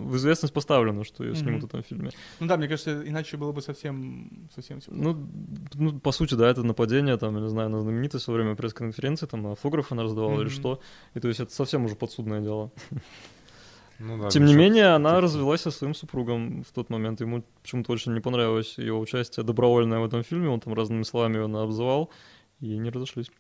[0.08, 2.10] в известность поставлена, что ее снимут в этом фильме.
[2.40, 4.80] Ну да, мне кажется, иначе было бы совсем, совсем.
[4.88, 5.28] Ну,
[5.76, 9.26] ну, по сути, да, это нападение, там, я не знаю, на знаменитость во время пресс-конференции,
[9.28, 10.50] там, автографы она раздавала или Мгм.
[10.50, 10.80] что.
[11.14, 12.72] И то есть это совсем уже подсудное дело.
[14.00, 17.22] Ну да, Тем не менее, она развелась со своим супругом в тот момент.
[17.22, 20.50] Ему почему-то очень не понравилось ее участие добровольное в этом фильме.
[20.50, 22.12] Он там разными словами ее обзывал,
[22.60, 23.32] и они разошлись.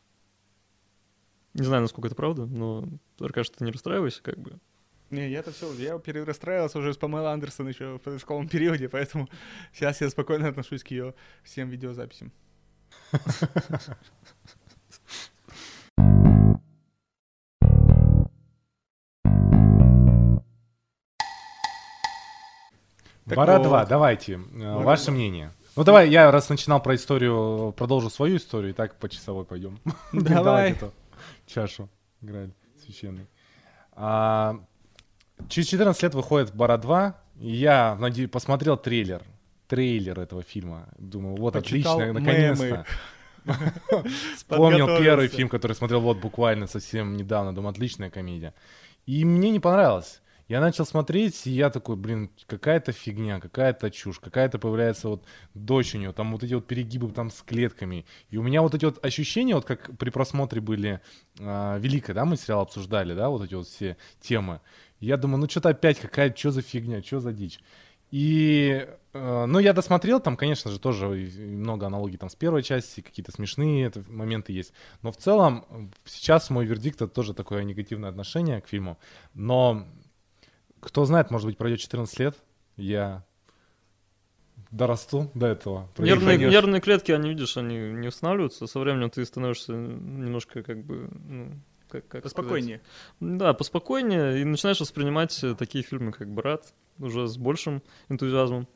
[1.54, 2.86] Не знаю, насколько это правда, но,
[3.20, 4.60] Аркаш, ты не расстраивайся, как бы.
[5.10, 9.30] Не, я-то все, я перерастраивался уже с Памелой Андерсон еще в подростковом периоде, поэтому
[9.74, 11.14] сейчас я спокойно отношусь к ее
[11.44, 12.32] всем видеозаписям.
[23.28, 23.68] Так Бара вот.
[23.68, 25.52] 2, давайте, э, ваше мнение.
[25.76, 29.80] Ну давай, я раз начинал про историю, продолжу свою историю, и так по часовой пойдем.
[30.14, 30.76] Давай.
[31.48, 31.90] Чашу
[32.22, 33.28] играли священный.
[33.94, 34.60] А,
[35.50, 39.22] через 14 лет выходит Бара 2, и я наде- посмотрел трейлер.
[39.68, 40.88] Трейлер этого фильма.
[40.98, 42.86] Думаю, вот Почитал отлично, наконец-то.
[44.36, 47.54] Вспомнил первый фильм, который смотрел вот буквально совсем недавно.
[47.54, 48.54] Думаю, отличная комедия.
[49.06, 50.22] И мне не понравилось.
[50.48, 55.24] Я начал смотреть, и я такой, блин, какая-то фигня, какая-то чушь, какая-то появляется вот
[55.56, 58.06] дочь у нее, там вот эти вот перегибы там с клетками.
[58.30, 61.02] И у меня вот эти вот ощущения, вот как при просмотре были
[61.40, 64.62] а, Великая, да, мы сериал обсуждали, да, вот эти вот все темы.
[65.00, 67.60] Я думаю, ну что-то опять какая, что за фигня, что за дичь.
[68.12, 73.02] И, э, ну, я досмотрел, там, конечно же, тоже много аналогий там с первой части,
[73.02, 74.74] какие-то смешные это, моменты есть.
[75.02, 78.98] Но в целом, э, сейчас мой вердикт это тоже такое негативное отношение к фильму.
[79.34, 79.86] Но,
[80.86, 82.38] кто знает, может быть, пройдет 14 лет,
[82.78, 83.26] я
[84.72, 85.90] дорасту до этого.
[85.98, 88.68] Нервные, нервные клетки, они, видишь, они не устанавливаются.
[88.68, 91.52] Со временем ты становишься немножко как бы, ну,
[91.90, 92.24] как, как сказать?
[92.24, 92.82] Поспокойнее.
[93.20, 98.68] Да, поспокойнее, и начинаешь воспринимать такие фильмы, как «Брат», уже с большим энтузиазмом.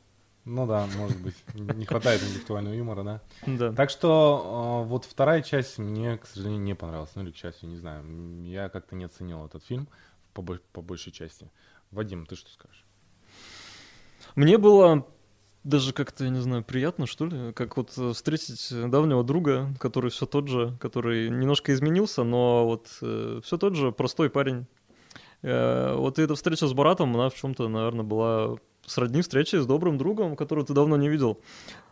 [0.44, 1.36] Ну да, может быть.
[1.54, 3.20] Не хватает интеллектуального юмора, да.
[3.46, 3.72] Да.
[3.72, 7.10] Так что э, вот вторая часть мне, к сожалению, не понравилась.
[7.14, 8.04] Ну или к счастью, не знаю.
[8.44, 9.86] Я как-то не оценил этот фильм
[10.32, 11.50] по большей части.
[11.90, 12.84] Вадим, ты что скажешь?
[14.36, 15.06] Мне было
[15.64, 20.10] даже как-то, я не знаю, приятно, что ли, как вот э, встретить давнего друга, который
[20.10, 22.86] все тот же, который немножко изменился, но вот
[23.44, 24.66] все тот же простой парень.
[25.42, 28.56] Э, вот эта встреча с Баратом, она в чем-то, наверное, была
[28.90, 31.40] сродни встрече с добрым другом, которого ты давно не видел.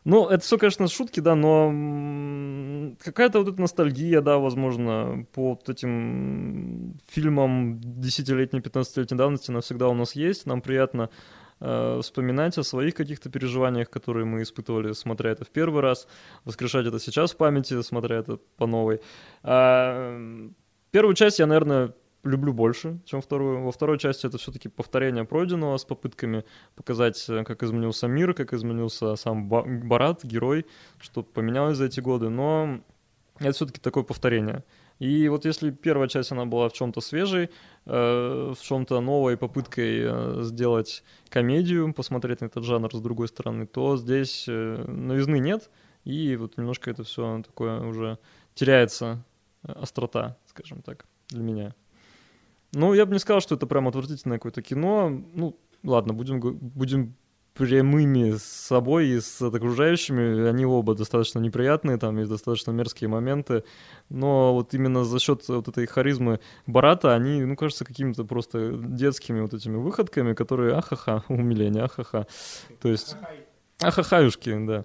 [0.05, 5.69] Ну, это все, конечно, шутки, да, но какая-то вот эта ностальгия, да, возможно, по вот
[5.69, 10.47] этим фильмам десятилетней, 15-летней давности навсегда у нас есть.
[10.47, 11.11] Нам приятно
[11.61, 16.09] э, вспоминать о своих каких-то переживаниях, которые мы испытывали, смотря это в первый раз,
[16.45, 19.01] воскрешать это сейчас в памяти, смотря это по новой.
[19.43, 20.19] А,
[20.91, 21.93] первую часть я, наверное,
[22.25, 23.63] люблю больше, чем вторую.
[23.63, 28.53] Во второй части это все-таки повторение пройденного с попытками показать, э, как изменился мир, как
[28.53, 30.67] изменился сам Ба- Барат, герой,
[30.99, 32.29] что поменялось за эти годы.
[32.29, 32.81] Но
[33.39, 34.65] это все-таки такое повторение.
[34.99, 37.51] И вот если первая часть, она была в чем-то свежей,
[37.87, 43.67] э, в чем-то новой попыткой э, сделать комедию, посмотреть на этот жанр с другой стороны,
[43.67, 45.71] то здесь э, новизны нет,
[46.05, 48.19] и вот немножко это все такое уже
[48.55, 49.25] теряется
[49.63, 51.75] э, острота, скажем так, для меня.
[52.73, 55.09] Ну, я бы не сказал, что это прям отвратительное какое-то кино.
[55.35, 57.15] Ну, ладно, будем, будем
[57.55, 60.49] прямыми с собой и с окружающими.
[60.49, 63.65] Они оба достаточно неприятные, там есть достаточно мерзкие моменты.
[64.09, 69.41] Но вот именно за счет вот этой харизмы Барата, они, ну, кажется, какими-то просто детскими
[69.41, 72.27] вот этими выходками, которые ахаха, умиление, ахаха.
[72.81, 73.17] То есть...
[73.81, 74.85] Ахахаюшки, да.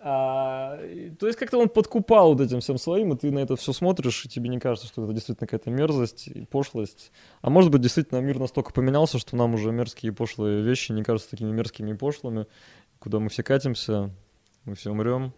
[0.00, 0.76] А,
[1.18, 4.24] то есть как-то он подкупал вот этим всем своим, и ты на это все смотришь,
[4.24, 7.10] и тебе не кажется, что это действительно какая-то мерзость и пошлость.
[7.40, 11.02] А может быть, действительно, мир настолько поменялся, что нам уже мерзкие и пошлые вещи не
[11.02, 12.46] кажутся такими мерзкими и пошлыми,
[13.00, 14.10] куда мы все катимся,
[14.64, 15.32] мы все умрем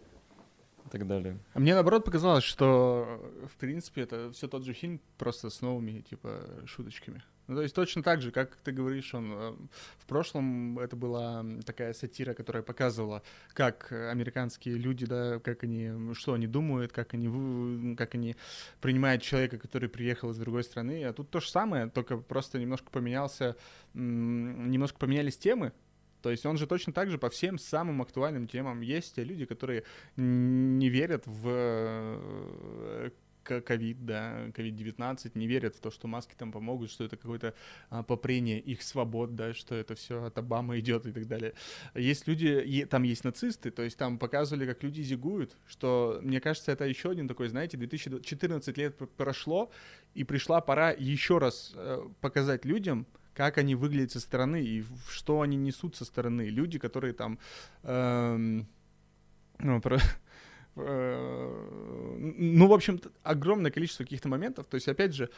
[0.85, 1.39] и так далее.
[1.53, 3.19] А мне наоборот показалось, что
[3.51, 7.23] в принципе это все тот же фильм, просто с новыми, типа, шуточками.
[7.51, 9.53] Ну, то есть точно так же, как ты говоришь, он э,
[9.99, 16.31] в прошлом это была такая сатира, которая показывала, как американские люди, да, как они, что
[16.31, 18.37] они думают, как они, как они
[18.79, 21.03] принимают человека, который приехал из другой страны.
[21.03, 23.57] А тут то же самое, только просто немножко поменялся,
[23.93, 25.73] немножко поменялись темы.
[26.21, 28.79] То есть он же точно так же по всем самым актуальным темам.
[28.79, 29.83] Есть те люди, которые
[30.15, 33.09] не верят в э,
[33.43, 37.53] ковид, да, ковид-19, не верят в то, что маски там помогут, что это какое-то
[37.89, 41.53] а, попрение их свобод, да, что это все от Обамы идет и так далее.
[41.95, 46.71] Есть люди, там есть нацисты, то есть там показывали, как люди зигуют, что, мне кажется,
[46.71, 49.71] это еще один такой, знаете, 2014 лет прошло,
[50.13, 55.41] и пришла пора еще раз э, показать людям, как они выглядят со стороны и что
[55.41, 56.49] они несут со стороны.
[56.49, 57.39] Люди, которые там...
[57.83, 58.67] эм,
[59.59, 59.99] ну, про-
[60.75, 64.67] ну, в общем, огромное количество каких-то моментов.
[64.67, 65.29] То есть, опять же, э,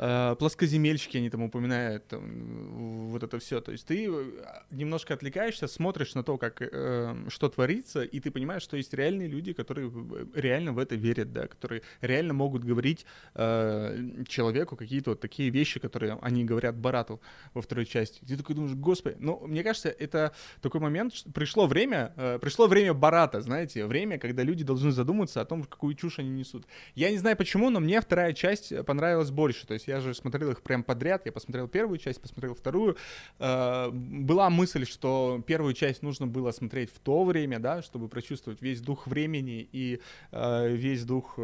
[0.00, 3.60] плоскоземельщики они там упоминают, там, вот это все.
[3.60, 4.24] То есть ты э,
[4.70, 9.28] немножко отвлекаешься, смотришь на то, как, э, что творится, и ты понимаешь, что есть реальные
[9.28, 9.92] люди, которые
[10.34, 15.78] реально в это верят, да, которые реально могут говорить э, человеку какие-то вот такие вещи,
[15.78, 17.20] которые они говорят Барату
[17.52, 18.24] во второй части.
[18.24, 20.32] Ты такой думаешь, господи, ну, мне кажется, это
[20.62, 25.42] такой момент, что пришло время, э, пришло время Барата, знаете, время, когда люди должны задуматься
[25.42, 26.64] о том, какую чушь они несут.
[26.94, 29.66] Я не знаю почему, но мне вторая часть понравилась больше.
[29.66, 31.26] То есть я же смотрел их прям подряд.
[31.26, 32.96] Я посмотрел первую часть, посмотрел вторую.
[33.38, 38.62] Э, была мысль, что первую часть нужно было смотреть в то время, да, чтобы прочувствовать
[38.62, 40.00] весь дух времени и
[40.32, 41.38] э, весь дух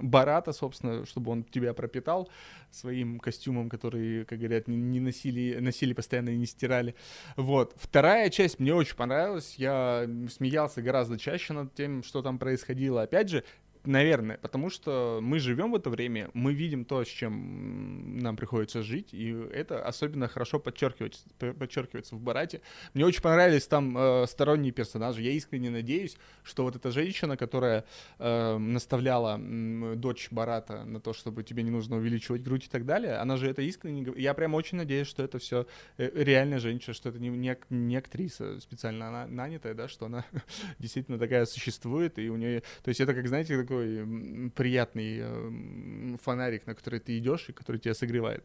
[0.00, 2.28] Барата, собственно, чтобы он тебя пропитал
[2.70, 6.94] своим костюмом, который, как говорят, не носили, носили постоянно и не стирали.
[7.36, 7.74] Вот.
[7.76, 9.54] Вторая часть мне очень понравилась.
[9.56, 13.02] Я смеялся гораздо чаще над тем, что там происходило.
[13.02, 13.44] Опять же,
[13.86, 18.82] Наверное, потому что мы живем в это время, мы видим то, с чем нам приходится
[18.82, 22.62] жить, и это особенно хорошо подчеркивается, подчеркивается в Барате.
[22.94, 25.20] Мне очень понравились там э, сторонние персонажи.
[25.20, 27.84] Я искренне надеюсь, что вот эта женщина, которая
[28.18, 32.86] э, наставляла э, дочь Барата на то, чтобы тебе не нужно увеличивать грудь и так
[32.86, 34.10] далее, она же это искренне...
[34.16, 35.66] Я прям очень надеюсь, что это все
[35.98, 40.24] э, реальная женщина, что это не, не, не актриса специально она нанятая, да, что она
[40.78, 42.62] действительно такая существует, и у нее...
[42.82, 47.52] То есть это, как, знаете, такой такой приятный э, фонарик, на который ты идешь и
[47.52, 48.44] который тебя согревает.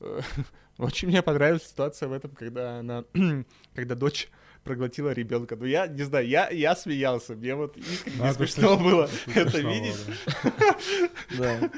[0.78, 3.04] Очень мне понравилась ситуация в этом, когда она,
[3.74, 4.28] когда дочь
[4.64, 5.56] проглотила ребенка.
[5.56, 7.34] Ну, я не знаю, я, я смеялся.
[7.34, 9.96] Мне вот искренне да, смешно было это видеть.
[11.38, 11.70] Да.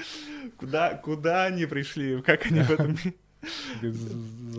[0.57, 2.97] Куда, куда они пришли, как они в этом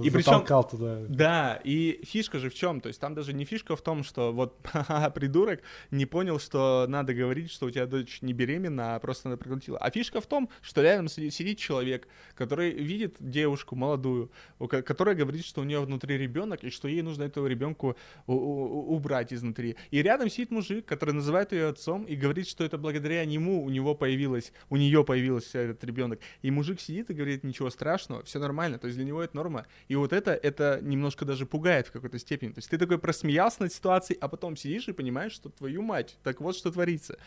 [0.03, 0.99] и причем, туда.
[1.07, 2.81] Да, и фишка же в чем?
[2.81, 4.57] То есть там даже не фишка в том, что вот
[5.15, 9.37] придурок не понял, что надо говорить, что у тебя дочь не беременна, а просто она
[9.37, 9.77] проглотила.
[9.77, 14.31] А фишка в том, что рядом сидит человек, который видит девушку молодую,
[14.67, 17.95] которая говорит, что у нее внутри ребенок, и что ей нужно этого ребенку
[18.27, 19.75] убрать изнутри.
[19.91, 23.69] И рядом сидит мужик, который называет ее отцом и говорит, что это благодаря нему у
[23.69, 26.19] него появилось, у нее появился этот ребенок.
[26.41, 29.35] И мужик сидит и говорит, ничего страшного, все нормально нормально, то есть для него это
[29.35, 29.65] норма.
[29.89, 32.49] И вот это, это немножко даже пугает в какой-то степени.
[32.49, 36.17] То есть ты такой просмеялся над ситуацией, а потом сидишь и понимаешь, что твою мать,
[36.23, 37.17] так вот что творится.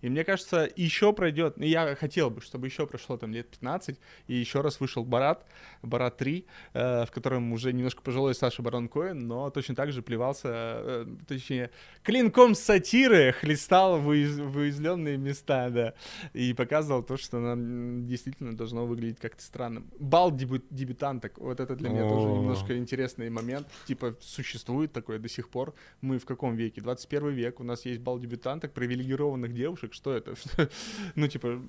[0.00, 3.98] И мне кажется, еще пройдет, ну я хотел бы, чтобы еще прошло там лет 15,
[4.28, 5.44] и еще раз вышел Барат,
[5.82, 10.02] Барат 3, э, в котором уже немножко пожилой Саша Барон Коэн, но точно так же
[10.02, 11.70] плевался, э, точнее,
[12.02, 15.94] клинком сатиры хлестал в, в уязвленные места, да,
[16.32, 19.82] и показывал то, что нам действительно должно выглядеть как-то странно.
[19.98, 25.28] Бал дебют, дебютанток, вот это для меня тоже немножко интересный момент, типа существует такое до
[25.28, 25.74] сих пор.
[26.00, 26.80] Мы в каком веке?
[26.80, 30.34] 21 век, у нас есть бал дебютанток, привилегированных девушек, нафиг, что это?
[31.14, 31.60] ну, типа...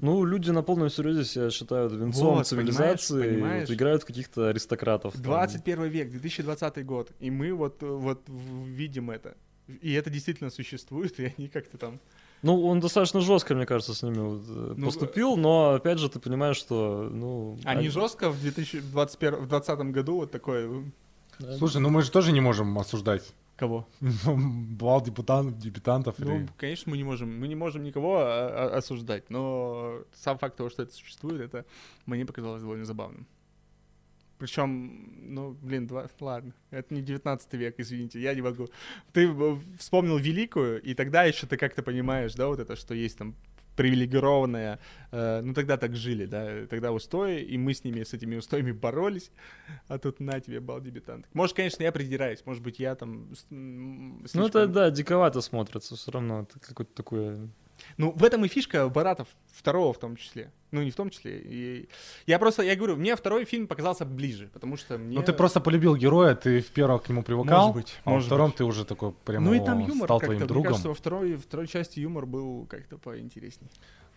[0.00, 3.68] Ну, люди на полном серьезе себя считают венцом вот, цивилизации, понимаешь, понимаешь?
[3.68, 5.20] Вот, играют каких-то аристократов.
[5.20, 5.88] 21 там.
[5.88, 9.36] век, 2020 год, и мы вот, вот видим это.
[9.82, 12.00] И это действительно существует, и они как-то там...
[12.42, 16.08] Ну, он достаточно жестко, мне кажется, с ними вот э, ну, поступил, но опять же
[16.08, 17.58] ты понимаешь, что, ну...
[17.64, 20.84] А не жестко в 2021 в 2020 году вот такое...
[21.58, 23.22] Слушай, ну мы же тоже не можем осуждать
[23.58, 23.88] Кого?
[24.00, 26.14] Бал дебютантов, дебютантов.
[26.20, 26.48] Ну, или...
[26.56, 30.70] конечно, мы не можем, мы не можем никого а, а, осуждать, но сам факт того,
[30.70, 31.64] что это существует, это
[32.06, 33.26] мне показалось довольно забавным.
[34.38, 36.06] Причем, ну, блин, два...
[36.20, 38.68] ладно, это не 19 век, извините, я не могу.
[39.12, 39.28] Ты
[39.76, 43.34] вспомнил Великую, и тогда еще ты как-то понимаешь, да, вот это, что есть там
[43.78, 44.80] привилегированная,
[45.12, 48.72] э, ну тогда так жили, да, тогда устои, и мы с ними, с этими устоями
[48.72, 49.30] боролись,
[49.86, 51.26] а тут на тебе бал дебютант.
[51.32, 53.28] Может, конечно, я придираюсь, может быть, я там...
[53.36, 54.28] Слишком...
[54.34, 57.48] Ну это, да, диковато смотрится все равно, это какое-то такое...
[57.96, 60.50] Ну, в этом и фишка Баратов, второго в том числе.
[60.70, 61.38] Ну, не в том числе.
[61.38, 61.88] И
[62.26, 65.16] я просто, я говорю, мне второй фильм показался ближе, потому что мне...
[65.16, 68.24] Ну, ты просто полюбил героя, ты в первом к нему привыкал, может быть, а может
[68.24, 68.56] во втором быть.
[68.56, 70.58] ты уже такой прям ну, и там юмор стал твоим другом.
[70.58, 73.70] Мне кажется, во второй, второй части юмор был как-то поинтереснее.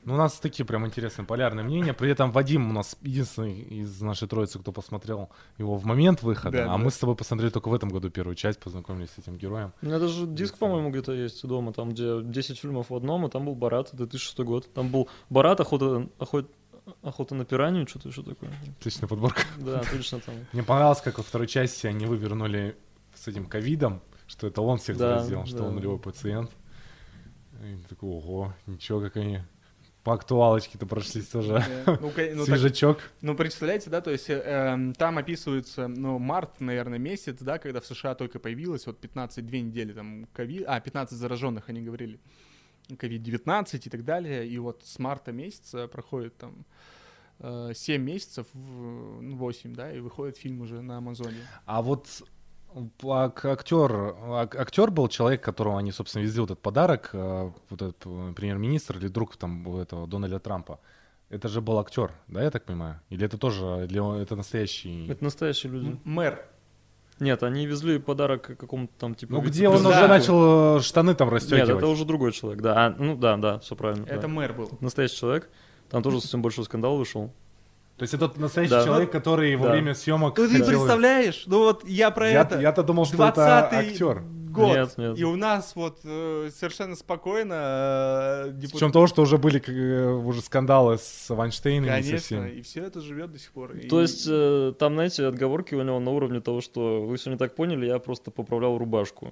[0.04, 1.94] Ну, у нас такие прям интересные полярные мнения.
[1.94, 6.58] При этом Вадим у нас единственный из нашей троицы, кто посмотрел его в момент выхода.
[6.58, 6.78] Да, а да.
[6.78, 9.74] мы с тобой посмотрели только в этом году первую часть, познакомились с этим героем.
[9.82, 13.30] У меня даже диск, по-моему, где-то есть дома, там, где 10 фильмов в одном, и
[13.30, 14.74] там был Барат, 2006 год.
[14.74, 16.50] Там был Барат, охота, охота,
[17.04, 18.52] охота на пиранью, что-то еще такое.
[18.80, 19.44] Отличная подборка.
[19.60, 20.36] Да, точно там.
[20.52, 22.76] Мне понравилось, как во второй части они вывернули
[23.14, 26.50] с этим ковидом, что это он всех да, заразил, что он нулевой пациент.
[27.64, 29.42] И такой, ого, ничего, как они
[30.04, 31.64] по актуалочке-то прошлись тоже.
[31.86, 32.98] Ну, ну, Свежачок.
[32.98, 37.60] Так, ну, представляете, да, то есть э, эм, там описывается, ну, март, наверное, месяц, да,
[37.60, 41.82] когда в США только появилось, вот 15, две недели там ковид, а, 15 зараженных они
[41.82, 42.20] говорили,
[42.90, 46.66] ковид-19 и так далее, и вот с марта месяца проходит там
[47.40, 51.48] 7 э, месяцев, 8, ну, да, и выходит фильм уже на Амазоне.
[51.66, 52.08] А вот
[53.04, 54.16] актер,
[54.58, 58.98] актер был человек, которого они, собственно, везли вот этот подарок, э, вот этот э, премьер-министр
[58.98, 60.80] или друг там этого Дональда Трампа.
[61.30, 63.00] Это же был актер, да, я так понимаю?
[63.10, 65.08] Или это тоже, или это настоящий...
[65.08, 65.98] Это настоящий люди.
[66.04, 66.46] Мэр.
[67.20, 69.34] Нет, они везли подарок какому-то там типа...
[69.34, 69.90] Ну где он Да.
[69.90, 71.78] уже начал э, штаны там Нет, расстегивать?
[71.78, 72.88] это уже другой человек, да.
[72.88, 74.06] А, ну да, да, все правильно.
[74.06, 74.28] Это да.
[74.28, 74.72] мэр был.
[74.82, 75.50] Настоящий человек.
[75.90, 77.32] Там тоже совсем большой скандал вышел.
[78.02, 78.84] То есть это настоящий Да.
[78.84, 79.72] человек, который во Да.
[79.74, 81.44] время съемок Ну, ты хотел- представляешь?
[81.46, 82.60] Ну вот я про Я- это.
[82.60, 83.40] Я-то думал, что это
[83.70, 84.24] 20-й актер.
[84.50, 84.68] год.
[84.76, 85.20] Нет, нет.
[85.20, 90.10] И у нас вот э, совершенно спокойно э, депут- учетом того, что уже были э,
[90.14, 92.50] уже скандалы с Вайнштейном и со Конечно, всеми.
[92.50, 93.74] и все это живет до сих пор.
[93.76, 97.30] И- То есть э, там, знаете, отговорки у него на уровне того, что вы все
[97.30, 99.30] не так поняли, я просто поправлял рубашку.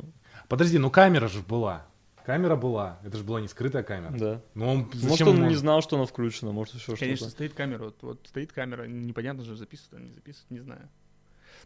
[0.47, 1.88] Подожди, ну камера же была.
[2.30, 3.00] Камера была.
[3.04, 4.12] Это же была не скрытая камера.
[4.16, 4.42] Да.
[4.54, 7.32] Ну он Может, зачем он ему- не знал, что она включена, может, еще Конечно, что-то.
[7.32, 7.86] стоит камера.
[7.86, 10.90] Вот, вот стоит камера, непонятно же, записывает она, не записывает, не знаю.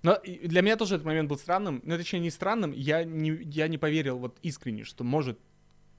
[0.03, 1.81] Но для меня тоже этот момент был странным.
[1.83, 5.37] Ну, точнее, не странным, я не, я не поверил вот искренне, что может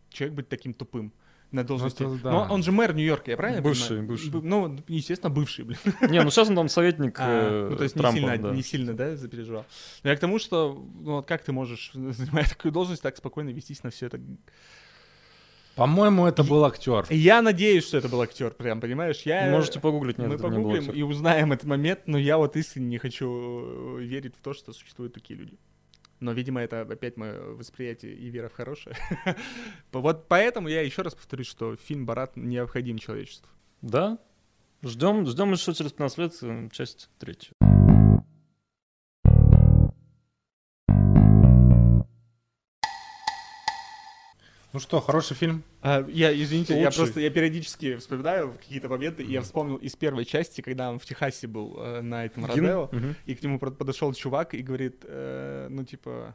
[0.09, 1.12] человек быть таким тупым
[1.55, 2.02] на должности.
[2.02, 2.30] это да.
[2.30, 4.09] Но он же мэр Нью-Йорка, я правильно Бывший, понимаю?
[4.09, 4.30] бывший.
[4.30, 5.78] Б- Ну, естественно, бывший, блин.
[6.02, 8.55] Не, ну сейчас он там советник А, э, ну, то есть Трампа, не сильно, да.
[8.55, 9.64] не сильно, да, запереживал.
[10.02, 13.50] Но я к тому, что, ну, вот как ты можешь, занимая такую должность, так спокойно
[13.50, 14.20] вестись на все это?
[15.76, 17.05] По-моему, это был актер.
[17.11, 19.22] Я надеюсь, что это был актер, прям, понимаешь?
[19.24, 19.50] Я...
[19.50, 22.86] Можете погуглить, нет, Мы это не погуглим и узнаем этот момент, но я вот искренне
[22.90, 25.59] не хочу верить в то, что существуют такие люди.
[26.21, 28.97] Но, видимо, это опять мое восприятие и вера в хорошее.
[29.93, 33.49] Вот поэтому я еще раз повторюсь, что фильм «Барат» необходим человечеству.
[33.83, 34.19] Да.
[34.83, 37.55] Ждем, ждем еще через 15 лет э, часть третью.
[44.75, 45.62] Ну что, хороший фильм?
[45.83, 46.97] А, я, извините, я Лучший.
[47.05, 51.07] просто, я периодически вспоминаю какие-то моменты, и я вспомнил из первой части, когда он в
[51.07, 53.14] Техасе был э, на этом Родео, Мгм.
[53.25, 56.35] и к нему под- подошел чувак и говорит, э, ну, типа,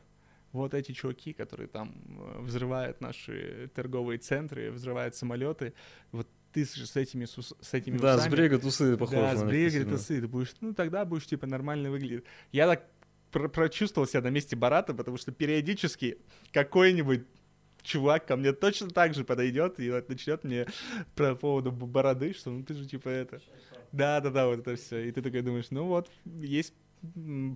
[0.53, 5.73] вот эти чуваки, которые там э, взрывают наши торговые центры, взрывают самолеты,
[6.13, 9.19] вот ты с, с этими, с, с этими Да, с усами, брега тусы похожи.
[9.19, 12.23] да, с брега тусы, ты будешь, ну, тогда будешь, типа, нормально выглядеть.
[12.53, 12.85] Я так
[13.31, 16.19] про- прочувствовал себя на месте Барата, потому что периодически
[16.53, 17.25] какой-нибудь
[17.83, 20.67] чувак ко мне точно так же подойдет и вот начнет мне
[21.15, 23.41] про поводу бороды, что ну ты же типа это.
[23.91, 25.07] Да, да, да, вот это все.
[25.07, 26.73] И ты такой думаешь, ну вот, есть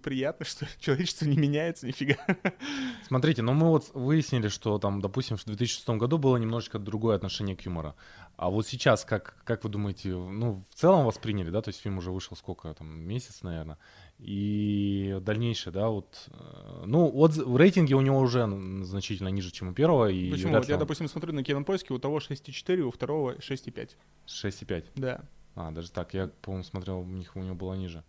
[0.02, 2.16] приятно, что человечество не меняется нифига.
[3.08, 7.56] Смотрите, ну мы вот выяснили, что там, допустим, в 2006 году было немножечко другое отношение
[7.56, 7.96] к юмору.
[8.36, 11.98] А вот сейчас, как, как вы думаете, ну, в целом восприняли, да, то есть фильм
[11.98, 13.78] уже вышел сколько, там, месяц, наверное,
[14.20, 18.48] и дальнейшее, да, вот, э, ну, отзыв- в рейтинге у него уже
[18.84, 20.54] значительно ниже, чем у первого, и Почему?
[20.54, 23.98] Вот я, он допустим, смотрю на кинопоиске, у того 6,4, у второго 6,5.
[24.28, 24.86] 6,5.
[24.96, 25.22] Да.
[25.56, 28.04] А, даже так, я, по-моему, смотрел, у них у него было ниже.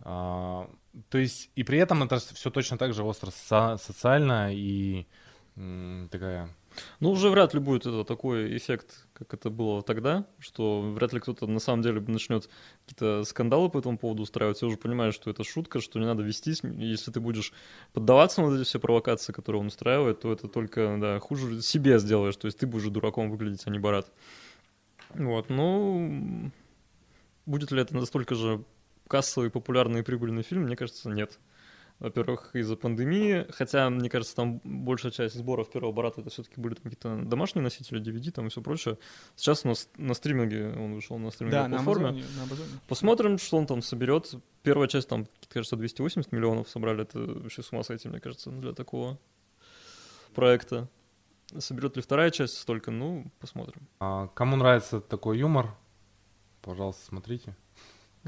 [0.00, 0.68] А,
[1.10, 5.06] то есть, и при этом это все точно так же остро со- социально и
[5.56, 6.48] м, такая...
[7.00, 11.20] Ну, уже вряд ли будет это такой эффект, как это было тогда, что вряд ли
[11.20, 12.50] кто-то на самом деле начнет
[12.84, 14.58] какие-то скандалы по этому поводу устраивать.
[14.58, 16.60] Все уже понимаешь, что это шутка, что не надо вестись.
[16.62, 17.52] Если ты будешь
[17.92, 22.36] поддаваться на эти все провокации, которые он устраивает, то это только да, хуже себе сделаешь.
[22.36, 24.12] То есть ты будешь дураком выглядеть, а не Барат.
[25.14, 26.50] Вот, ну...
[27.46, 28.64] Будет ли это настолько же
[29.06, 30.64] кассовый, популярный и прибыльный фильм?
[30.64, 31.38] Мне кажется, нет.
[31.98, 36.74] Во-первых, из-за пандемии, хотя, мне кажется, там большая часть сборов первого Барата это все-таки были
[36.74, 38.98] там какие-то домашние носители, DVD там и все прочее.
[39.34, 42.08] Сейчас у нас на стриминге, он вышел на стриминговой Да, на платформе.
[42.08, 42.68] Амазоне, на Амазоне.
[42.86, 44.34] Посмотрим, что он там соберет.
[44.62, 47.02] Первая часть там, кажется, 280 миллионов собрали.
[47.02, 49.18] Это вообще с ума сойти, мне кажется, для такого
[50.34, 50.88] проекта.
[51.58, 52.90] Соберет ли вторая часть столько?
[52.90, 53.88] Ну, посмотрим.
[54.00, 55.74] А, кому нравится такой юмор,
[56.60, 57.56] пожалуйста, смотрите.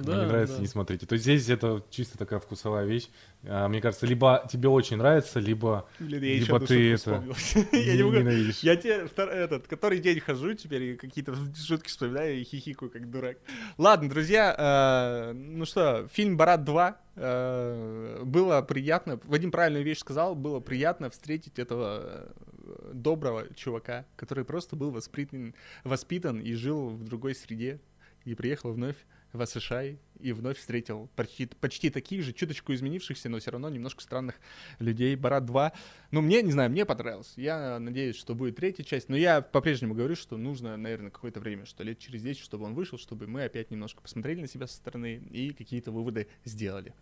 [0.04, 0.60] Кому не нравится, да.
[0.60, 1.06] не смотрите.
[1.06, 3.08] То есть здесь это чисто такая вкусовая вещь.
[3.44, 7.24] А, мне кажется, либо тебе очень нравится, либо Блин, я Либо ты это.
[7.72, 8.16] Я не могу.
[8.16, 8.60] ненавидишь.
[8.60, 13.10] Я тебе втор- этот, который день хожу теперь и какие-то шутки вспоминаю и хихикаю как
[13.10, 13.38] дурак.
[13.76, 16.94] Ладно, друзья, э, ну что, фильм «Барат 2».
[17.16, 24.44] э, было приятно, Вадим правильную вещь сказал, было приятно встретить этого э, доброго чувака, который
[24.44, 27.80] просто был воспитан, воспитан и жил в другой среде,
[28.24, 28.96] и приехал вновь
[29.32, 34.02] в США и вновь встретил почти, почти таких же, чуточку изменившихся, но все равно немножко
[34.02, 34.36] странных
[34.78, 35.14] людей.
[35.16, 35.72] Барат 2.
[36.10, 37.32] Ну, мне, не знаю, мне понравилось.
[37.36, 39.08] Я надеюсь, что будет третья часть.
[39.08, 42.74] Но я по-прежнему говорю, что нужно, наверное, какое-то время, что лет через 10, чтобы он
[42.74, 46.94] вышел, чтобы мы опять немножко посмотрели на себя со стороны и какие-то выводы сделали.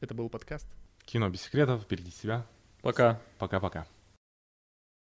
[0.00, 0.68] Это был подкаст.
[1.04, 2.46] кино без секретов, впереди себя.
[2.82, 3.20] Пока.
[3.38, 3.86] Пока-пока.